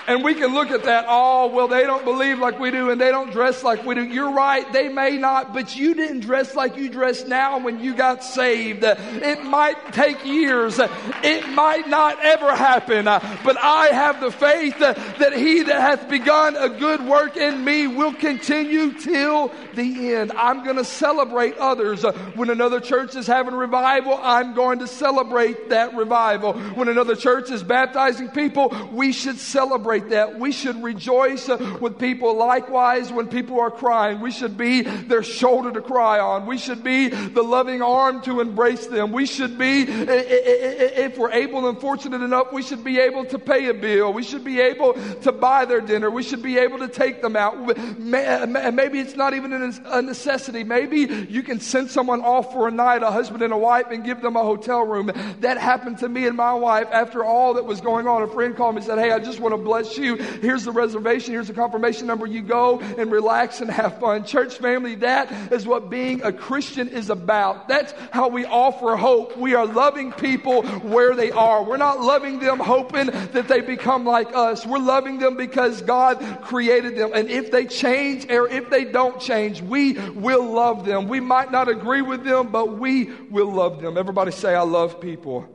[0.06, 3.00] And we can look at that, oh, well, they don't believe like we do and
[3.00, 4.04] they don't dress like we do.
[4.04, 7.94] You're right, they may not, but you didn't dress like you dress now when you
[7.94, 8.84] got saved.
[8.84, 10.78] It might take years.
[10.78, 13.06] It might not ever happen.
[13.06, 17.88] But I have the faith that he that hath begun a good work in me
[17.88, 20.30] will continue till the end.
[20.32, 22.04] I'm going to celebrate others.
[22.34, 26.52] When another church is having revival, I'm going to celebrate that revival.
[26.52, 30.38] When another church is baptizing people, we should celebrate celebrate that.
[30.38, 32.36] We should rejoice with people.
[32.36, 36.46] Likewise, when people are crying, we should be their shoulder to cry on.
[36.46, 39.12] We should be the loving arm to embrace them.
[39.12, 43.68] We should be, if we're able and fortunate enough, we should be able to pay
[43.68, 44.12] a bill.
[44.12, 46.10] We should be able to buy their dinner.
[46.10, 47.56] We should be able to take them out.
[47.56, 49.52] And maybe it's not even
[49.86, 50.64] a necessity.
[50.64, 54.04] Maybe you can send someone off for a night, a husband and a wife, and
[54.04, 55.10] give them a hotel room.
[55.40, 58.22] That happened to me and my wife after all that was going on.
[58.22, 60.16] A friend called me and said, Hey, I just want to bless bless you.
[60.16, 61.32] Here's the reservation.
[61.32, 62.26] Here's the confirmation number.
[62.26, 64.24] You go and relax and have fun.
[64.24, 67.68] Church family, that is what being a Christian is about.
[67.68, 69.36] That's how we offer hope.
[69.36, 71.64] We are loving people where they are.
[71.64, 74.66] We're not loving them hoping that they become like us.
[74.66, 77.10] We're loving them because God created them.
[77.14, 81.08] And if they change or if they don't change, we will love them.
[81.08, 83.96] We might not agree with them, but we will love them.
[83.96, 85.48] Everybody say, I love people.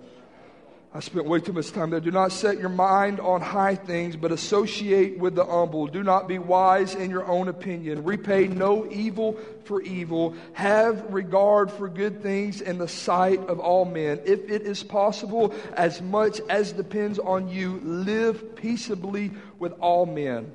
[0.93, 2.01] I spent way too much time there.
[2.01, 5.87] Do not set your mind on high things, but associate with the humble.
[5.87, 8.03] Do not be wise in your own opinion.
[8.03, 10.35] Repay no evil for evil.
[10.51, 14.19] Have regard for good things in the sight of all men.
[14.25, 20.51] If it is possible, as much as depends on you, live peaceably with all men.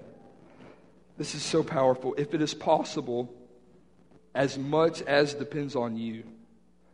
[1.16, 2.14] This is so powerful.
[2.18, 3.32] If it is possible,
[4.34, 6.24] as much as depends on you.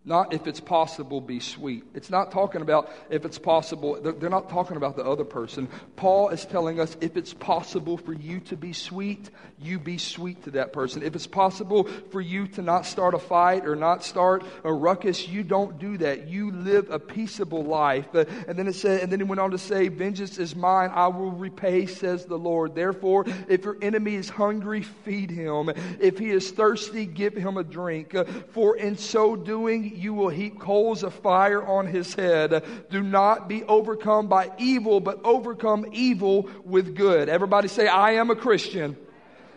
[0.04, 1.84] Not if it's possible, be sweet.
[1.94, 4.00] It's not talking about if it's possible.
[4.00, 5.68] They're not talking about the other person.
[5.94, 10.42] Paul is telling us if it's possible for you to be sweet, you be sweet
[10.42, 11.04] to that person.
[11.04, 15.28] If it's possible for you to not start a fight or not start a ruckus,
[15.28, 16.26] you don't do that.
[16.26, 18.12] You live a peaceable life.
[18.12, 20.90] Uh, and then it said, and then he went on to say, Vengeance is mine,
[20.92, 22.74] I will repay, says the Lord.
[22.74, 25.70] Therefore, if your enemy is hungry, feed him.
[26.00, 28.16] If he is thirsty, give him a drink.
[28.16, 32.64] Uh, for in so doing, you will heap coals of fire on his head.
[32.90, 37.28] Do not be overcome by evil, but overcome evil with good.
[37.28, 38.96] Everybody say, I am a Christian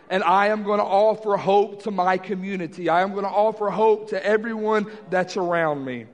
[0.08, 2.88] and I am going to offer hope to my community.
[2.88, 6.06] I am going to offer hope to everyone that's around me.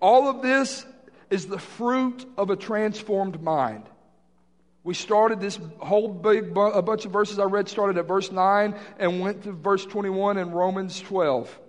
[0.00, 0.84] All of this
[1.30, 3.84] is the fruit of a transformed mind.
[4.84, 8.32] We started this whole big bu- a bunch of verses I read started at verse
[8.32, 11.60] 9 and went to verse 21 in Romans 12.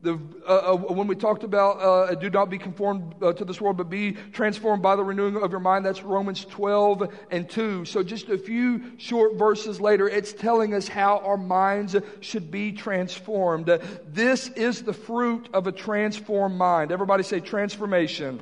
[0.00, 3.60] The, uh, uh, when we talked about uh, do not be conformed uh, to this
[3.60, 7.84] world, but be transformed by the renewing of your mind, that's Romans 12 and 2.
[7.84, 12.70] So, just a few short verses later, it's telling us how our minds should be
[12.70, 13.66] transformed.
[14.06, 16.92] This is the fruit of a transformed mind.
[16.92, 18.40] Everybody say transformation.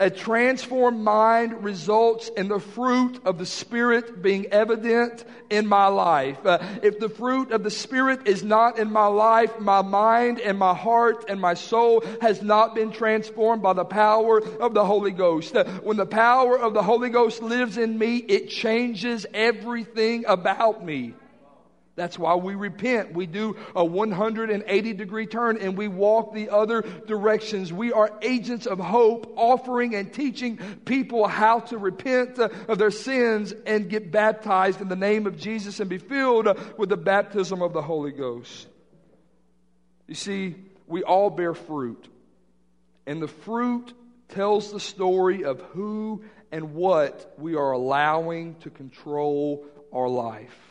[0.00, 6.38] A transformed mind results in the fruit of the Spirit being evident in my life.
[6.46, 10.58] Uh, if the fruit of the Spirit is not in my life, my mind and
[10.58, 15.10] my heart and my soul has not been transformed by the power of the Holy
[15.10, 15.54] Ghost.
[15.54, 20.82] Uh, when the power of the Holy Ghost lives in me, it changes everything about
[20.82, 21.12] me.
[22.00, 23.12] That's why we repent.
[23.12, 27.74] We do a 180 degree turn and we walk the other directions.
[27.74, 30.56] We are agents of hope, offering and teaching
[30.86, 35.78] people how to repent of their sins and get baptized in the name of Jesus
[35.78, 36.48] and be filled
[36.78, 38.66] with the baptism of the Holy Ghost.
[40.06, 40.54] You see,
[40.86, 42.08] we all bear fruit,
[43.06, 43.92] and the fruit
[44.30, 50.69] tells the story of who and what we are allowing to control our life.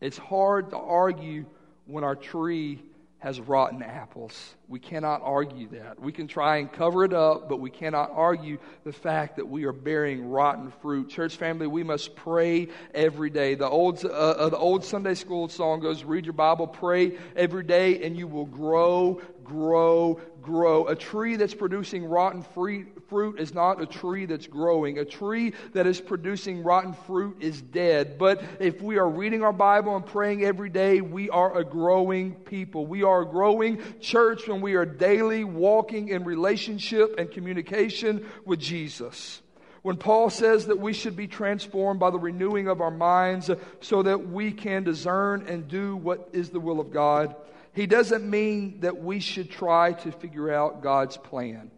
[0.00, 1.46] It's hard to argue
[1.86, 2.82] when our tree
[3.24, 4.54] has rotten apples.
[4.68, 5.98] We cannot argue that.
[5.98, 9.64] We can try and cover it up, but we cannot argue the fact that we
[9.64, 11.08] are bearing rotten fruit.
[11.08, 13.54] Church family, we must pray every day.
[13.54, 17.64] The old, uh, uh, the old Sunday school song goes, Read your Bible, pray every
[17.64, 20.88] day, and you will grow, grow, grow.
[20.88, 24.98] A tree that's producing rotten fruit fruit is not a tree that's growing.
[24.98, 28.18] A tree that is producing rotten fruit is dead.
[28.18, 32.34] But if we are reading our Bible and praying every day, we are a growing
[32.34, 32.86] people.
[32.86, 38.60] We are a growing church when we are daily walking in relationship and communication with
[38.60, 39.40] Jesus
[39.84, 43.50] when Paul says that we should be transformed by the renewing of our minds
[43.82, 47.36] so that we can discern and do what is the will of God,
[47.74, 51.70] he doesn't mean that we should try to figure out God's plan.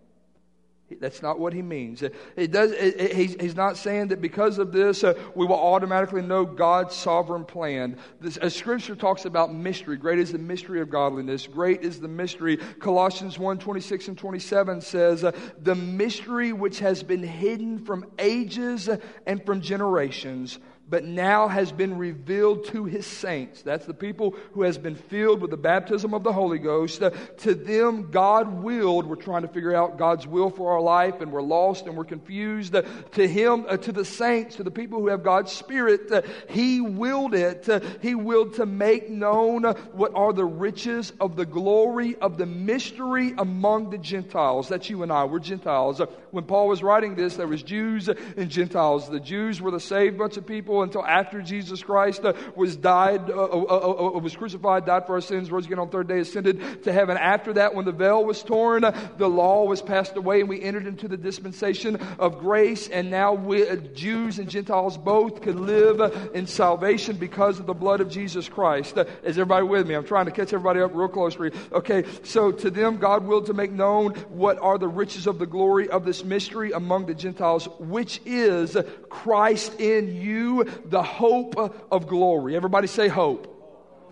[1.01, 2.03] That's not what he means.
[2.03, 5.59] It does, it, it, he's, he's, not saying that because of this, uh, we will
[5.59, 7.99] automatically know God's sovereign plan.
[8.21, 11.49] This, as Scripture talks about mystery, great is the mystery of godliness.
[11.49, 12.57] Great is the mystery.
[12.57, 18.89] Colossians 1 26 and 27 says, uh, The mystery which has been hidden from ages
[19.27, 23.63] and from generations but now has been revealed to his saints.
[23.63, 27.03] That's the people who has been filled with the baptism of the Holy Ghost.
[27.03, 29.07] Uh, to them, God willed.
[29.07, 32.05] We're trying to figure out God's will for our life, and we're lost and we're
[32.05, 32.75] confused.
[32.75, 32.83] Uh,
[33.13, 36.81] to him, uh, to the saints, to the people who have God's Spirit, uh, he
[36.81, 37.69] willed it.
[37.69, 42.47] Uh, he willed to make known what are the riches of the glory of the
[42.47, 44.69] mystery among the Gentiles.
[44.69, 45.25] That's you and I.
[45.25, 46.01] We're Gentiles.
[46.01, 49.11] Uh, when Paul was writing this, there was Jews and Gentiles.
[49.11, 53.31] The Jews were the saved bunch of people until after Jesus Christ uh, was died,
[53.31, 55.93] uh uh, uh, uh uh, was crucified, died for our sins, rose again on the
[55.93, 57.17] third day, ascended to heaven.
[57.17, 58.83] After that, when the veil was torn,
[59.17, 62.89] the law was passed away, and we entered into the dispensation of grace.
[62.89, 63.65] And now we,
[63.95, 68.97] Jews and Gentiles both could live in salvation because of the blood of Jesus Christ.
[68.97, 69.95] Is everybody with me?
[69.95, 71.53] I'm trying to catch everybody up real close for you.
[71.73, 75.47] Okay, so to them, God willed to make known what are the riches of the
[75.47, 78.77] glory of this mystery among the Gentiles, which is
[79.09, 81.57] Christ in you, the hope
[81.91, 82.57] of glory.
[82.57, 83.56] Everybody say hope.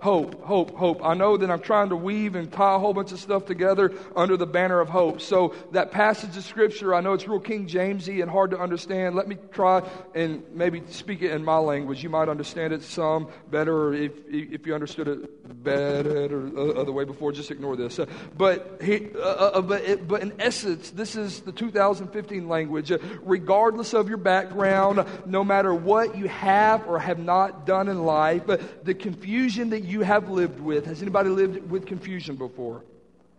[0.04, 1.02] Hope, hope, hope.
[1.02, 3.90] I know that I'm trying to weave and tie a whole bunch of stuff together
[4.14, 5.22] under the banner of hope.
[5.22, 9.14] So that passage of scripture, I know it's real King Jamesy and hard to understand.
[9.14, 9.82] Let me try
[10.14, 12.02] and maybe speak it in my language.
[12.02, 17.04] You might understand it some better, if if you understood it better or other way
[17.04, 17.32] before.
[17.32, 17.98] Just ignore this.
[17.98, 18.04] Uh,
[18.36, 22.92] but he, uh, uh, but it, but in essence, this is the 2015 language.
[22.92, 28.04] Uh, regardless of your background, no matter what you have or have not done in
[28.04, 28.42] life,
[28.82, 30.84] the confusion that you you have lived with.
[30.86, 32.84] Has anybody lived with confusion before?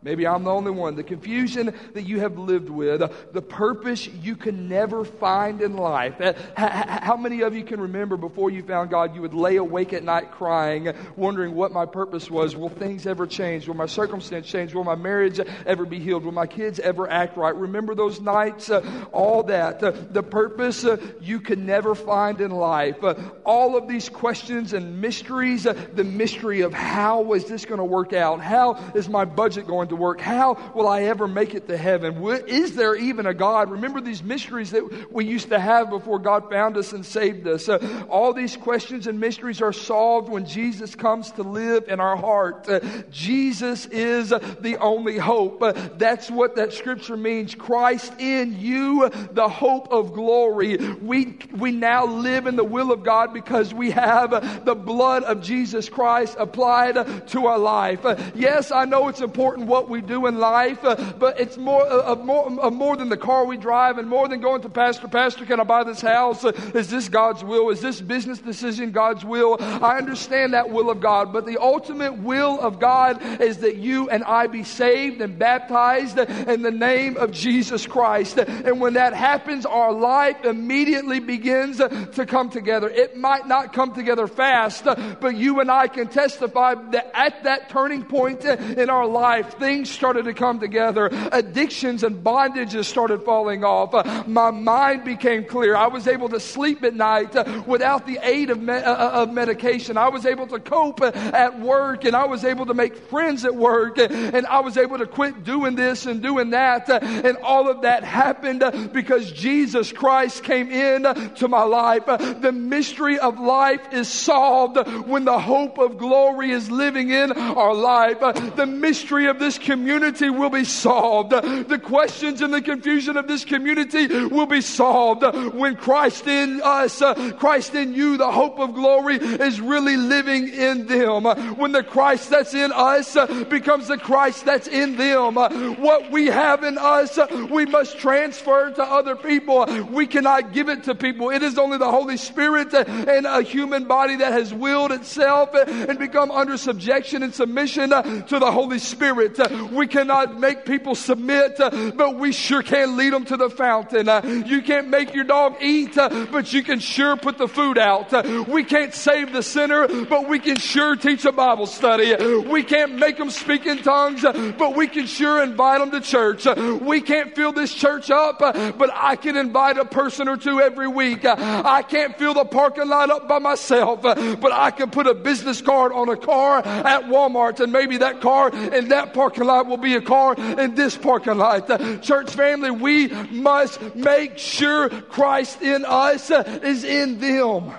[0.06, 0.94] Maybe I'm the only one.
[0.96, 3.02] The confusion that you have lived with,
[3.34, 6.22] the purpose you can never find in life.
[6.22, 9.94] Uh, how many of you can remember before you found God, you would lay awake
[9.94, 12.56] at night crying, wondering what my purpose was?
[12.56, 13.68] Will things ever change?
[13.68, 14.76] Will my circumstance change?
[14.76, 16.24] Will my marriage ever be healed?
[16.24, 17.56] Will my kids ever act right?
[17.56, 18.70] Remember those nights?
[18.70, 19.82] Uh, all that.
[19.82, 20.86] Uh, the purpose
[21.20, 22.98] you can never find in life.
[23.44, 28.14] all of these questions and mysteries, the mystery of how is this going to work
[28.14, 28.40] out?
[28.40, 30.22] How is my budget going to to work?
[30.22, 32.24] How will I ever make it to heaven?
[32.48, 33.72] Is there even a God?
[33.72, 37.70] Remember these mysteries that we used to have before God found us and saved us.
[37.70, 42.16] Uh, all these questions and mysteries are solved when Jesus comes to live in our
[42.16, 42.68] heart.
[42.68, 42.80] Uh,
[43.12, 45.62] Jesus is the only hope.
[45.62, 47.56] Uh, that's what that scripture means.
[47.56, 50.78] Christ in you, the hope of glory.
[50.78, 55.42] We, we now live in the will of God because we have the blood of
[55.42, 58.06] Jesus Christ applied to our life.
[58.36, 62.16] Yes, I know it's important what we do in life, uh, but it's more, uh,
[62.16, 65.60] more, more than the car we drive and more than going to pastor, pastor, can
[65.60, 66.46] I buy this house?
[66.46, 67.70] Uh, is this God's will?
[67.72, 69.58] Is this business decision God's will?
[69.60, 74.10] I understand that will of God, but the ultimate will of God is that you
[74.10, 78.38] and I be saved and baptized in the name of Jesus Christ.
[78.38, 82.88] And when that happens, our life immediately begins to come together.
[82.88, 87.70] It might not come together fast, but you and I can testify that at that
[87.70, 91.10] turning point in our life, things started to come together.
[91.32, 93.96] Addictions and bondages started falling off.
[93.96, 95.76] Uh, my mind became clear.
[95.76, 99.34] I was able to sleep at night uh, without the aid of, me- uh, of
[99.34, 99.98] medication.
[99.98, 103.56] I was able to cope at work and I was able to make friends at
[103.56, 106.88] work and I was able to quit doing this and doing that.
[106.90, 108.64] And all of that happened
[108.94, 111.02] because Jesus Christ came in
[111.36, 112.06] to my life.
[112.06, 117.74] The mystery of life is solved when the hope of glory is living in our
[117.74, 118.20] life.
[118.56, 121.32] The mystery of this community will be solved.
[121.32, 127.02] The questions and the confusion of this community will be solved when Christ in us,
[127.02, 131.26] uh, Christ in you, the hope of glory is really living in them.
[131.56, 135.38] When the Christ that's in us uh, becomes the Christ that's in them.
[135.38, 139.66] Uh, what we have in us, we must transfer to other people.
[139.92, 141.30] We cannot give it to people.
[141.30, 145.98] It is only the Holy Spirit and a human body that has willed itself and
[146.00, 149.38] become under subjection and submission to the Holy Spirit.
[149.72, 154.08] We cannot make people submit, uh, but we sure can lead them to the fountain.
[154.10, 157.78] Uh, you can't make your dog eat, uh, but you can sure put the food
[157.78, 158.12] out.
[158.48, 162.16] We can't save the sinner, but we can sure teach a Bible study.
[162.48, 166.46] We can't make them speak in tongues, but we can sure invite them to church.
[166.82, 170.88] We can't fill this church up, but I can invite a person or two every
[170.88, 171.26] week.
[171.26, 175.62] I can't fill the parking lot up by myself, but I can put a business
[175.62, 179.78] card on a car at Walmart, and maybe that car in that parking lot will
[179.78, 181.68] be a car in this parking lot.
[182.02, 187.74] Church family, we must make sure Christ in us is in them.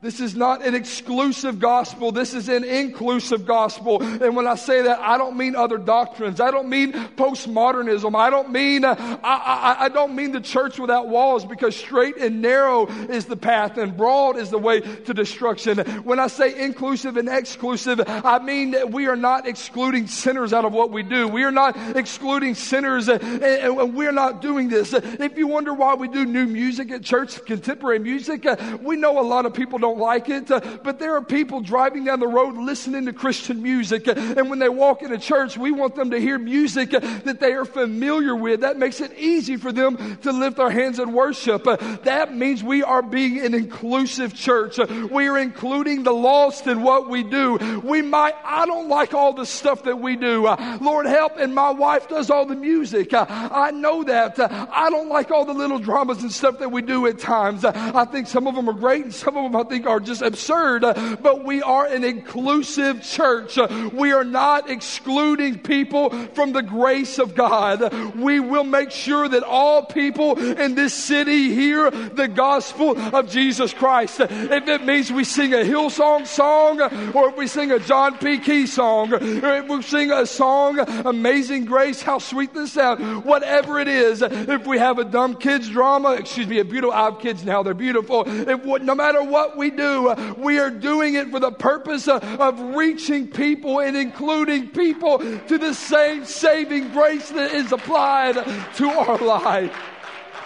[0.00, 2.12] This is not an exclusive gospel.
[2.12, 4.00] This is an inclusive gospel.
[4.00, 6.40] And when I say that, I don't mean other doctrines.
[6.40, 8.14] I don't mean postmodernism.
[8.14, 8.94] I don't mean, uh,
[9.24, 13.36] I, I, I don't mean the church without walls because straight and narrow is the
[13.36, 15.78] path and broad is the way to destruction.
[16.04, 20.64] When I say inclusive and exclusive, I mean that we are not excluding sinners out
[20.64, 21.26] of what we do.
[21.26, 24.92] We are not excluding sinners and, and we are not doing this.
[24.92, 29.18] If you wonder why we do new music at church, contemporary music, uh, we know
[29.18, 32.20] a lot of people don't don't like it, uh, but there are people driving down
[32.20, 34.06] the road listening to Christian music.
[34.06, 37.40] Uh, and when they walk into church, we want them to hear music uh, that
[37.40, 38.60] they are familiar with.
[38.60, 41.64] That makes it easy for them to lift their hands and worship.
[42.04, 44.78] That means we are being an inclusive church.
[44.78, 47.56] We are including the lost in what we do.
[47.82, 50.42] We might, I don't like all the stuff that we do.
[50.80, 53.10] Lord help, and my wife does all the music.
[53.12, 54.38] I know that.
[54.38, 57.64] I don't like all the little dramas and stuff that we do at times.
[57.64, 60.00] I think some of them are great and some of them I think think are
[60.00, 60.82] just absurd,
[61.20, 63.58] but we are an inclusive church.
[63.92, 68.16] We are not excluding people from the grace of God.
[68.16, 73.72] We will make sure that all people in this city hear the gospel of Jesus
[73.72, 74.20] Christ.
[74.20, 76.80] If it means we sing a Hillsong song,
[77.14, 78.38] or if we sing a John P.
[78.38, 83.78] Kee song, or if we sing a song, Amazing Grace, how sweet the sound, whatever
[83.78, 87.20] it is, if we have a dumb kids drama, excuse me, a beautiful, I have
[87.20, 88.24] kids now, they're beautiful.
[88.26, 93.28] If, no matter what we do, we are doing it for the purpose of reaching
[93.28, 98.34] people and including people to the same saving grace that is applied
[98.76, 99.76] to our life.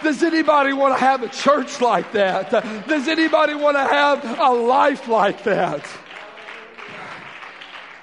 [0.03, 2.51] Does anybody want to have a church like that?
[2.87, 5.85] Does anybody want to have a life like that?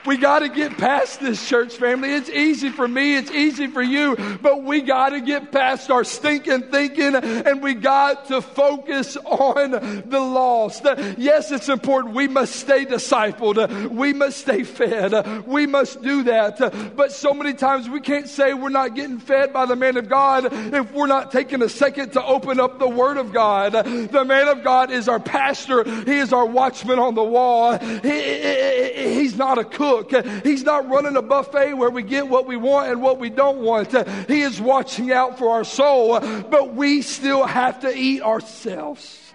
[0.06, 2.14] We got to get past this church family.
[2.14, 3.16] It's easy for me.
[3.16, 7.74] It's easy for you, but we got to get past our stinking thinking and we
[7.74, 9.72] got to focus on
[10.08, 10.86] the lost.
[11.18, 12.14] Yes, it's important.
[12.14, 13.90] We must stay discipled.
[13.90, 15.46] We must stay fed.
[15.46, 16.96] We must do that.
[16.96, 20.08] But so many times we can't say we're not getting fed by the man of
[20.08, 23.72] God if we're not taking a second to open up the word of God.
[23.72, 25.84] The man of God is our pastor.
[26.04, 27.76] He is our watchman on the wall.
[27.78, 30.26] He, he's not a cook cook.
[30.44, 33.58] He's not running a buffet where we get what we want and what we don't
[33.58, 33.92] want.
[34.28, 39.34] He is watching out for our soul, but we still have to eat ourselves.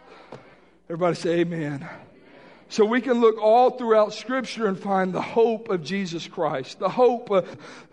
[0.86, 1.88] Everybody say amen.
[2.70, 6.90] So we can look all throughout Scripture and find the hope of Jesus Christ, the
[6.90, 7.30] hope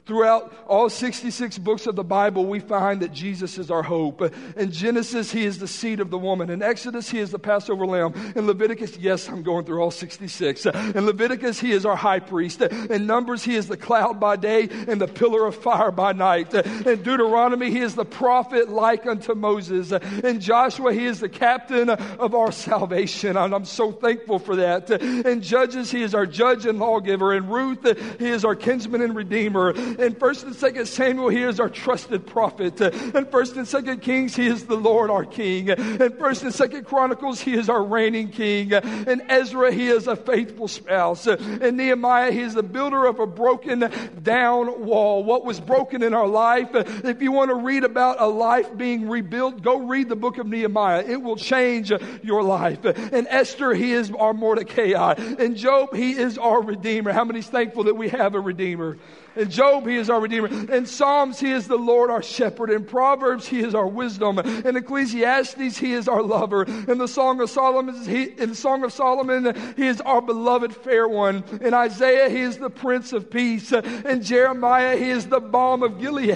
[0.05, 4.20] Throughout all 66 books of the Bible, we find that Jesus is our hope.
[4.57, 6.50] In Genesis, he is the seed of the woman.
[6.50, 8.12] In Exodus, he is the Passover lamb.
[8.34, 10.66] In Leviticus, yes, I'm going through all 66.
[10.66, 12.62] In Leviticus, he is our high priest.
[12.62, 16.53] In Numbers, he is the cloud by day and the pillar of fire by night.
[16.53, 19.92] In Deuteronomy, he is the prophet like unto Moses.
[19.92, 23.36] In Joshua, he is the captain of our salvation.
[23.36, 24.90] And I'm so thankful for that.
[24.90, 27.32] In Judges, he is our judge and lawgiver.
[27.34, 27.84] In Ruth,
[28.18, 29.72] he is our kinsman and redeemer.
[29.99, 32.80] In 1st and 2nd Samuel, he is our trusted prophet.
[32.80, 35.68] In 1st and 2nd Kings, he is the Lord our king.
[35.68, 38.72] In 1st and 2nd Chronicles, he is our reigning king.
[38.72, 41.26] In Ezra, he is a faithful spouse.
[41.26, 43.90] In Nehemiah, he is the builder of a broken
[44.22, 45.24] down wall.
[45.24, 49.09] What was broken in our life, if you want to read about a life being
[49.09, 51.05] rebuilt, go read the book of Nehemiah.
[51.07, 52.84] It will change your life.
[52.84, 55.14] In Esther, he is our Mordecai.
[55.38, 57.12] In Job, he is our Redeemer.
[57.12, 58.99] How many is thankful that we have a Redeemer?
[59.34, 60.48] In Job, he is our Redeemer.
[60.48, 62.70] In Psalms, he is the Lord our shepherd.
[62.70, 64.38] In Proverbs, he is our wisdom.
[64.38, 66.64] In Ecclesiastes, he is our lover.
[66.64, 70.74] In the Song of Solomon, he, in the Song of Solomon, he is our beloved
[70.74, 71.44] fair one.
[71.62, 73.72] In Isaiah, he is the Prince of Peace.
[73.72, 76.30] In Jeremiah, he is the balm of Gilead.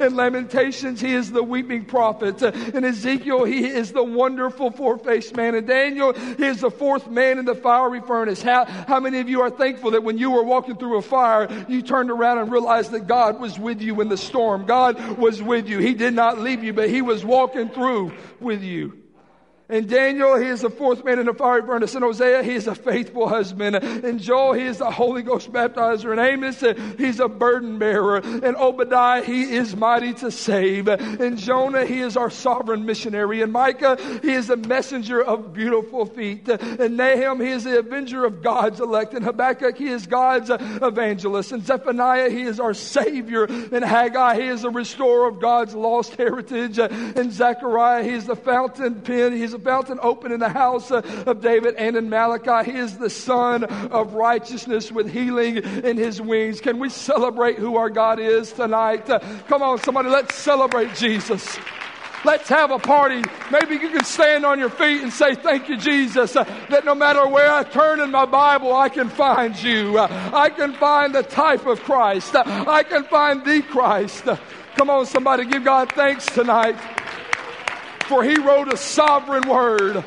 [0.00, 2.42] In Lamentations, he is the weeping prophet.
[2.42, 5.54] In Ezekiel, he is the wonderful four-faced man.
[5.54, 8.42] In Daniel, he is the fourth man in the fiery furnace.
[8.42, 11.46] How, how many of you are thankful that when you were walking through a fire,
[11.68, 14.64] you turned around around and realize that God was with you in the storm.
[14.64, 15.78] God was with you.
[15.78, 19.01] He did not leave you, but He was walking through with you.
[19.72, 21.94] In Daniel, he is the fourth man in the fiery furnace.
[21.94, 23.76] In Hosea, he is a faithful husband.
[23.76, 26.12] In Joel, he is the Holy Ghost baptizer.
[26.12, 26.60] In Amos,
[26.98, 28.18] he's a burden bearer.
[28.18, 30.88] In Obadiah, he is mighty to save.
[30.88, 33.40] In Jonah, he is our sovereign missionary.
[33.40, 36.46] In Micah, he is a messenger of beautiful feet.
[36.50, 39.14] In Nahum, he is the avenger of God's elect.
[39.14, 41.50] In Habakkuk, he is God's evangelist.
[41.50, 43.46] In Zephaniah, he is our savior.
[43.46, 46.78] In Haggai, he is the restorer of God's lost heritage.
[46.78, 49.34] In Zechariah, he is the fountain pen.
[49.34, 52.70] He's a fountain open in the house of David and in Malachi.
[52.70, 56.60] He is the son of righteousness with healing in his wings.
[56.60, 59.06] Can we celebrate who our God is tonight?
[59.48, 61.58] Come on, somebody, let's celebrate Jesus.
[62.24, 63.22] Let's have a party.
[63.50, 66.94] Maybe you can stand on your feet and say, Thank you, Jesus, uh, that no
[66.94, 69.98] matter where I turn in my Bible, I can find you.
[69.98, 72.36] Uh, I can find the type of Christ.
[72.36, 74.24] Uh, I can find the Christ.
[74.76, 76.76] Come on, somebody, give God thanks tonight
[78.12, 80.04] for he wrote a sovereign word.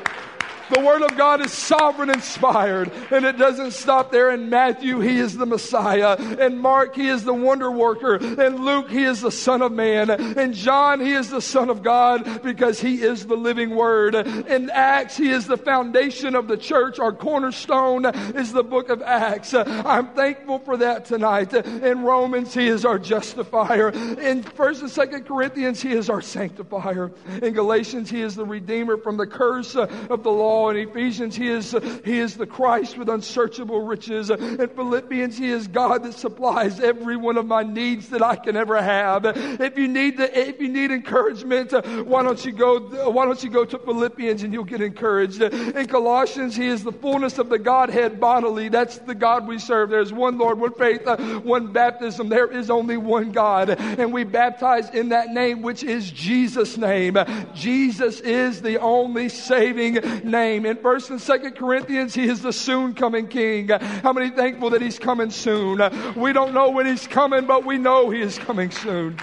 [0.70, 4.32] The Word of God is sovereign inspired, and it doesn't stop there.
[4.32, 6.16] In Matthew, He is the Messiah.
[6.40, 8.16] In Mark, He is the wonder worker.
[8.16, 10.10] In Luke, He is the Son of Man.
[10.10, 14.16] In John, He is the Son of God because He is the living Word.
[14.16, 16.98] In Acts, He is the foundation of the church.
[17.00, 19.54] Our cornerstone is the book of Acts.
[19.54, 21.54] I'm thankful for that tonight.
[21.54, 23.90] In Romans, He is our justifier.
[23.90, 27.12] In 1st and 2nd Corinthians, He is our sanctifier.
[27.44, 31.48] In Galatians, He is the Redeemer from the curse of the law in Ephesians, he
[31.50, 34.30] is, he is the Christ with unsearchable riches.
[34.30, 38.56] In Philippians, He is God that supplies every one of my needs that I can
[38.56, 39.26] ever have.
[39.26, 43.26] If you need, the, if you need encouragement, uh, why don't you go, uh, why
[43.26, 45.42] don't you go to Philippians and you'll get encouraged.
[45.42, 48.70] In Colossians, He is the fullness of the Godhead bodily.
[48.70, 49.90] That's the God we serve.
[49.90, 52.30] There's one Lord, one faith, uh, one baptism.
[52.30, 53.70] There is only one God.
[53.70, 57.18] And we baptize in that name, which is Jesus' name.
[57.54, 60.66] Jesus is the only saving name name.
[60.66, 63.70] In 1st and 2nd Corinthians, he is the soon coming king.
[63.70, 65.82] How many thankful that he's coming soon?
[66.16, 69.18] We don't know when he's coming, but we know he is coming soon.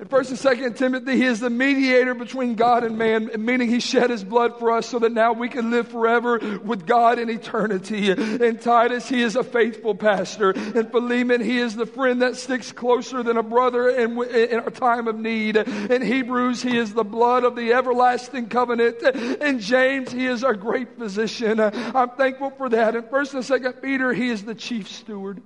[0.00, 3.78] In 1st and 2nd Timothy, he is the mediator between God and man, meaning he
[3.78, 7.30] shed his blood for us so that now we can live forever with God in
[7.30, 8.10] eternity.
[8.10, 10.50] In Titus, he is a faithful pastor.
[10.50, 14.70] In Philemon, he is the friend that sticks closer than a brother in, in our
[14.70, 15.56] time of need.
[15.58, 19.00] In Hebrews, he is the blood of the everlasting covenant.
[19.00, 21.60] In James, he is our great physician.
[21.60, 22.96] I'm thankful for that.
[22.96, 25.40] In 1st and 2nd Peter, he is the chief steward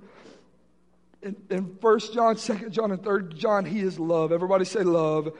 [1.21, 4.31] in, in 1 John, 2 John, and 3 John, he is love.
[4.31, 5.33] Everybody say love.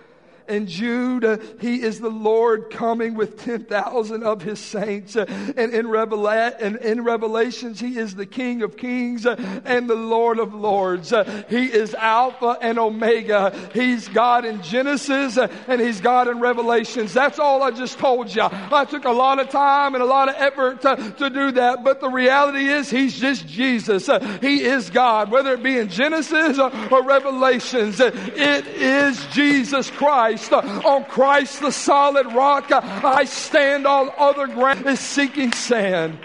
[0.49, 5.15] And Jude, he is the Lord coming with 10,000 of his saints.
[5.15, 5.27] And
[5.73, 10.53] in, Revela- and in Revelations, he is the King of kings and the Lord of
[10.53, 11.13] lords.
[11.49, 13.69] He is Alpha and Omega.
[13.73, 17.13] He's God in Genesis and he's God in Revelations.
[17.13, 18.47] That's all I just told you.
[18.51, 21.83] I took a lot of time and a lot of effort to, to do that.
[21.83, 24.09] But the reality is he's just Jesus.
[24.41, 27.99] He is God, whether it be in Genesis or, or Revelations.
[27.99, 30.38] it is Jesus Christ.
[30.47, 30.85] Christ.
[30.85, 33.85] On Christ, the solid rock, uh, I stand.
[33.85, 36.19] All other ground is sinking sand.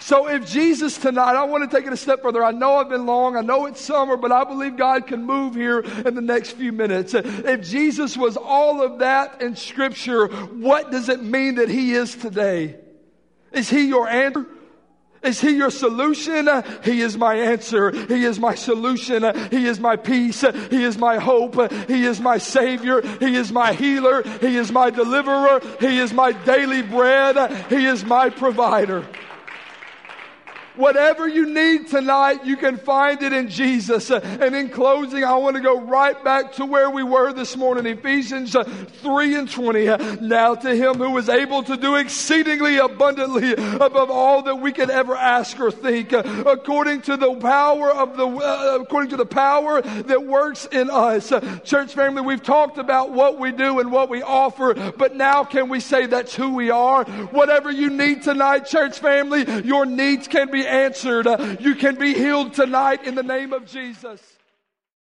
[0.00, 2.42] So if Jesus tonight, I want to take it a step further.
[2.42, 3.36] I know I've been long.
[3.36, 6.72] I know it's summer, but I believe God can move here in the next few
[6.72, 7.14] minutes.
[7.14, 12.16] If Jesus was all of that in scripture, what does it mean that he is
[12.16, 12.80] today?
[13.52, 14.44] Is he your answer?
[15.22, 16.48] Is he your solution?
[16.84, 17.90] He is my answer.
[17.90, 19.22] He is my solution.
[19.50, 20.40] He is my peace.
[20.70, 21.54] He is my hope.
[21.88, 23.00] He is my savior.
[23.18, 24.22] He is my healer.
[24.40, 25.60] He is my deliverer.
[25.80, 27.36] He is my daily bread.
[27.68, 29.06] He is my provider.
[30.76, 34.10] Whatever you need tonight, you can find it in Jesus.
[34.10, 37.84] And in closing, I want to go right back to where we were this morning,
[37.84, 39.84] Ephesians uh, 3 and 20.
[40.22, 44.88] Now to him who is able to do exceedingly abundantly above all that we could
[44.88, 49.26] ever ask or think, uh, according to the power of the, uh, according to the
[49.26, 51.32] power that works in us.
[51.32, 55.44] Uh, church family, we've talked about what we do and what we offer, but now
[55.44, 57.04] can we say that's who we are?
[57.04, 61.26] Whatever you need tonight, church family, your needs can answered.
[61.60, 64.31] You can be healed tonight in the name of Jesus.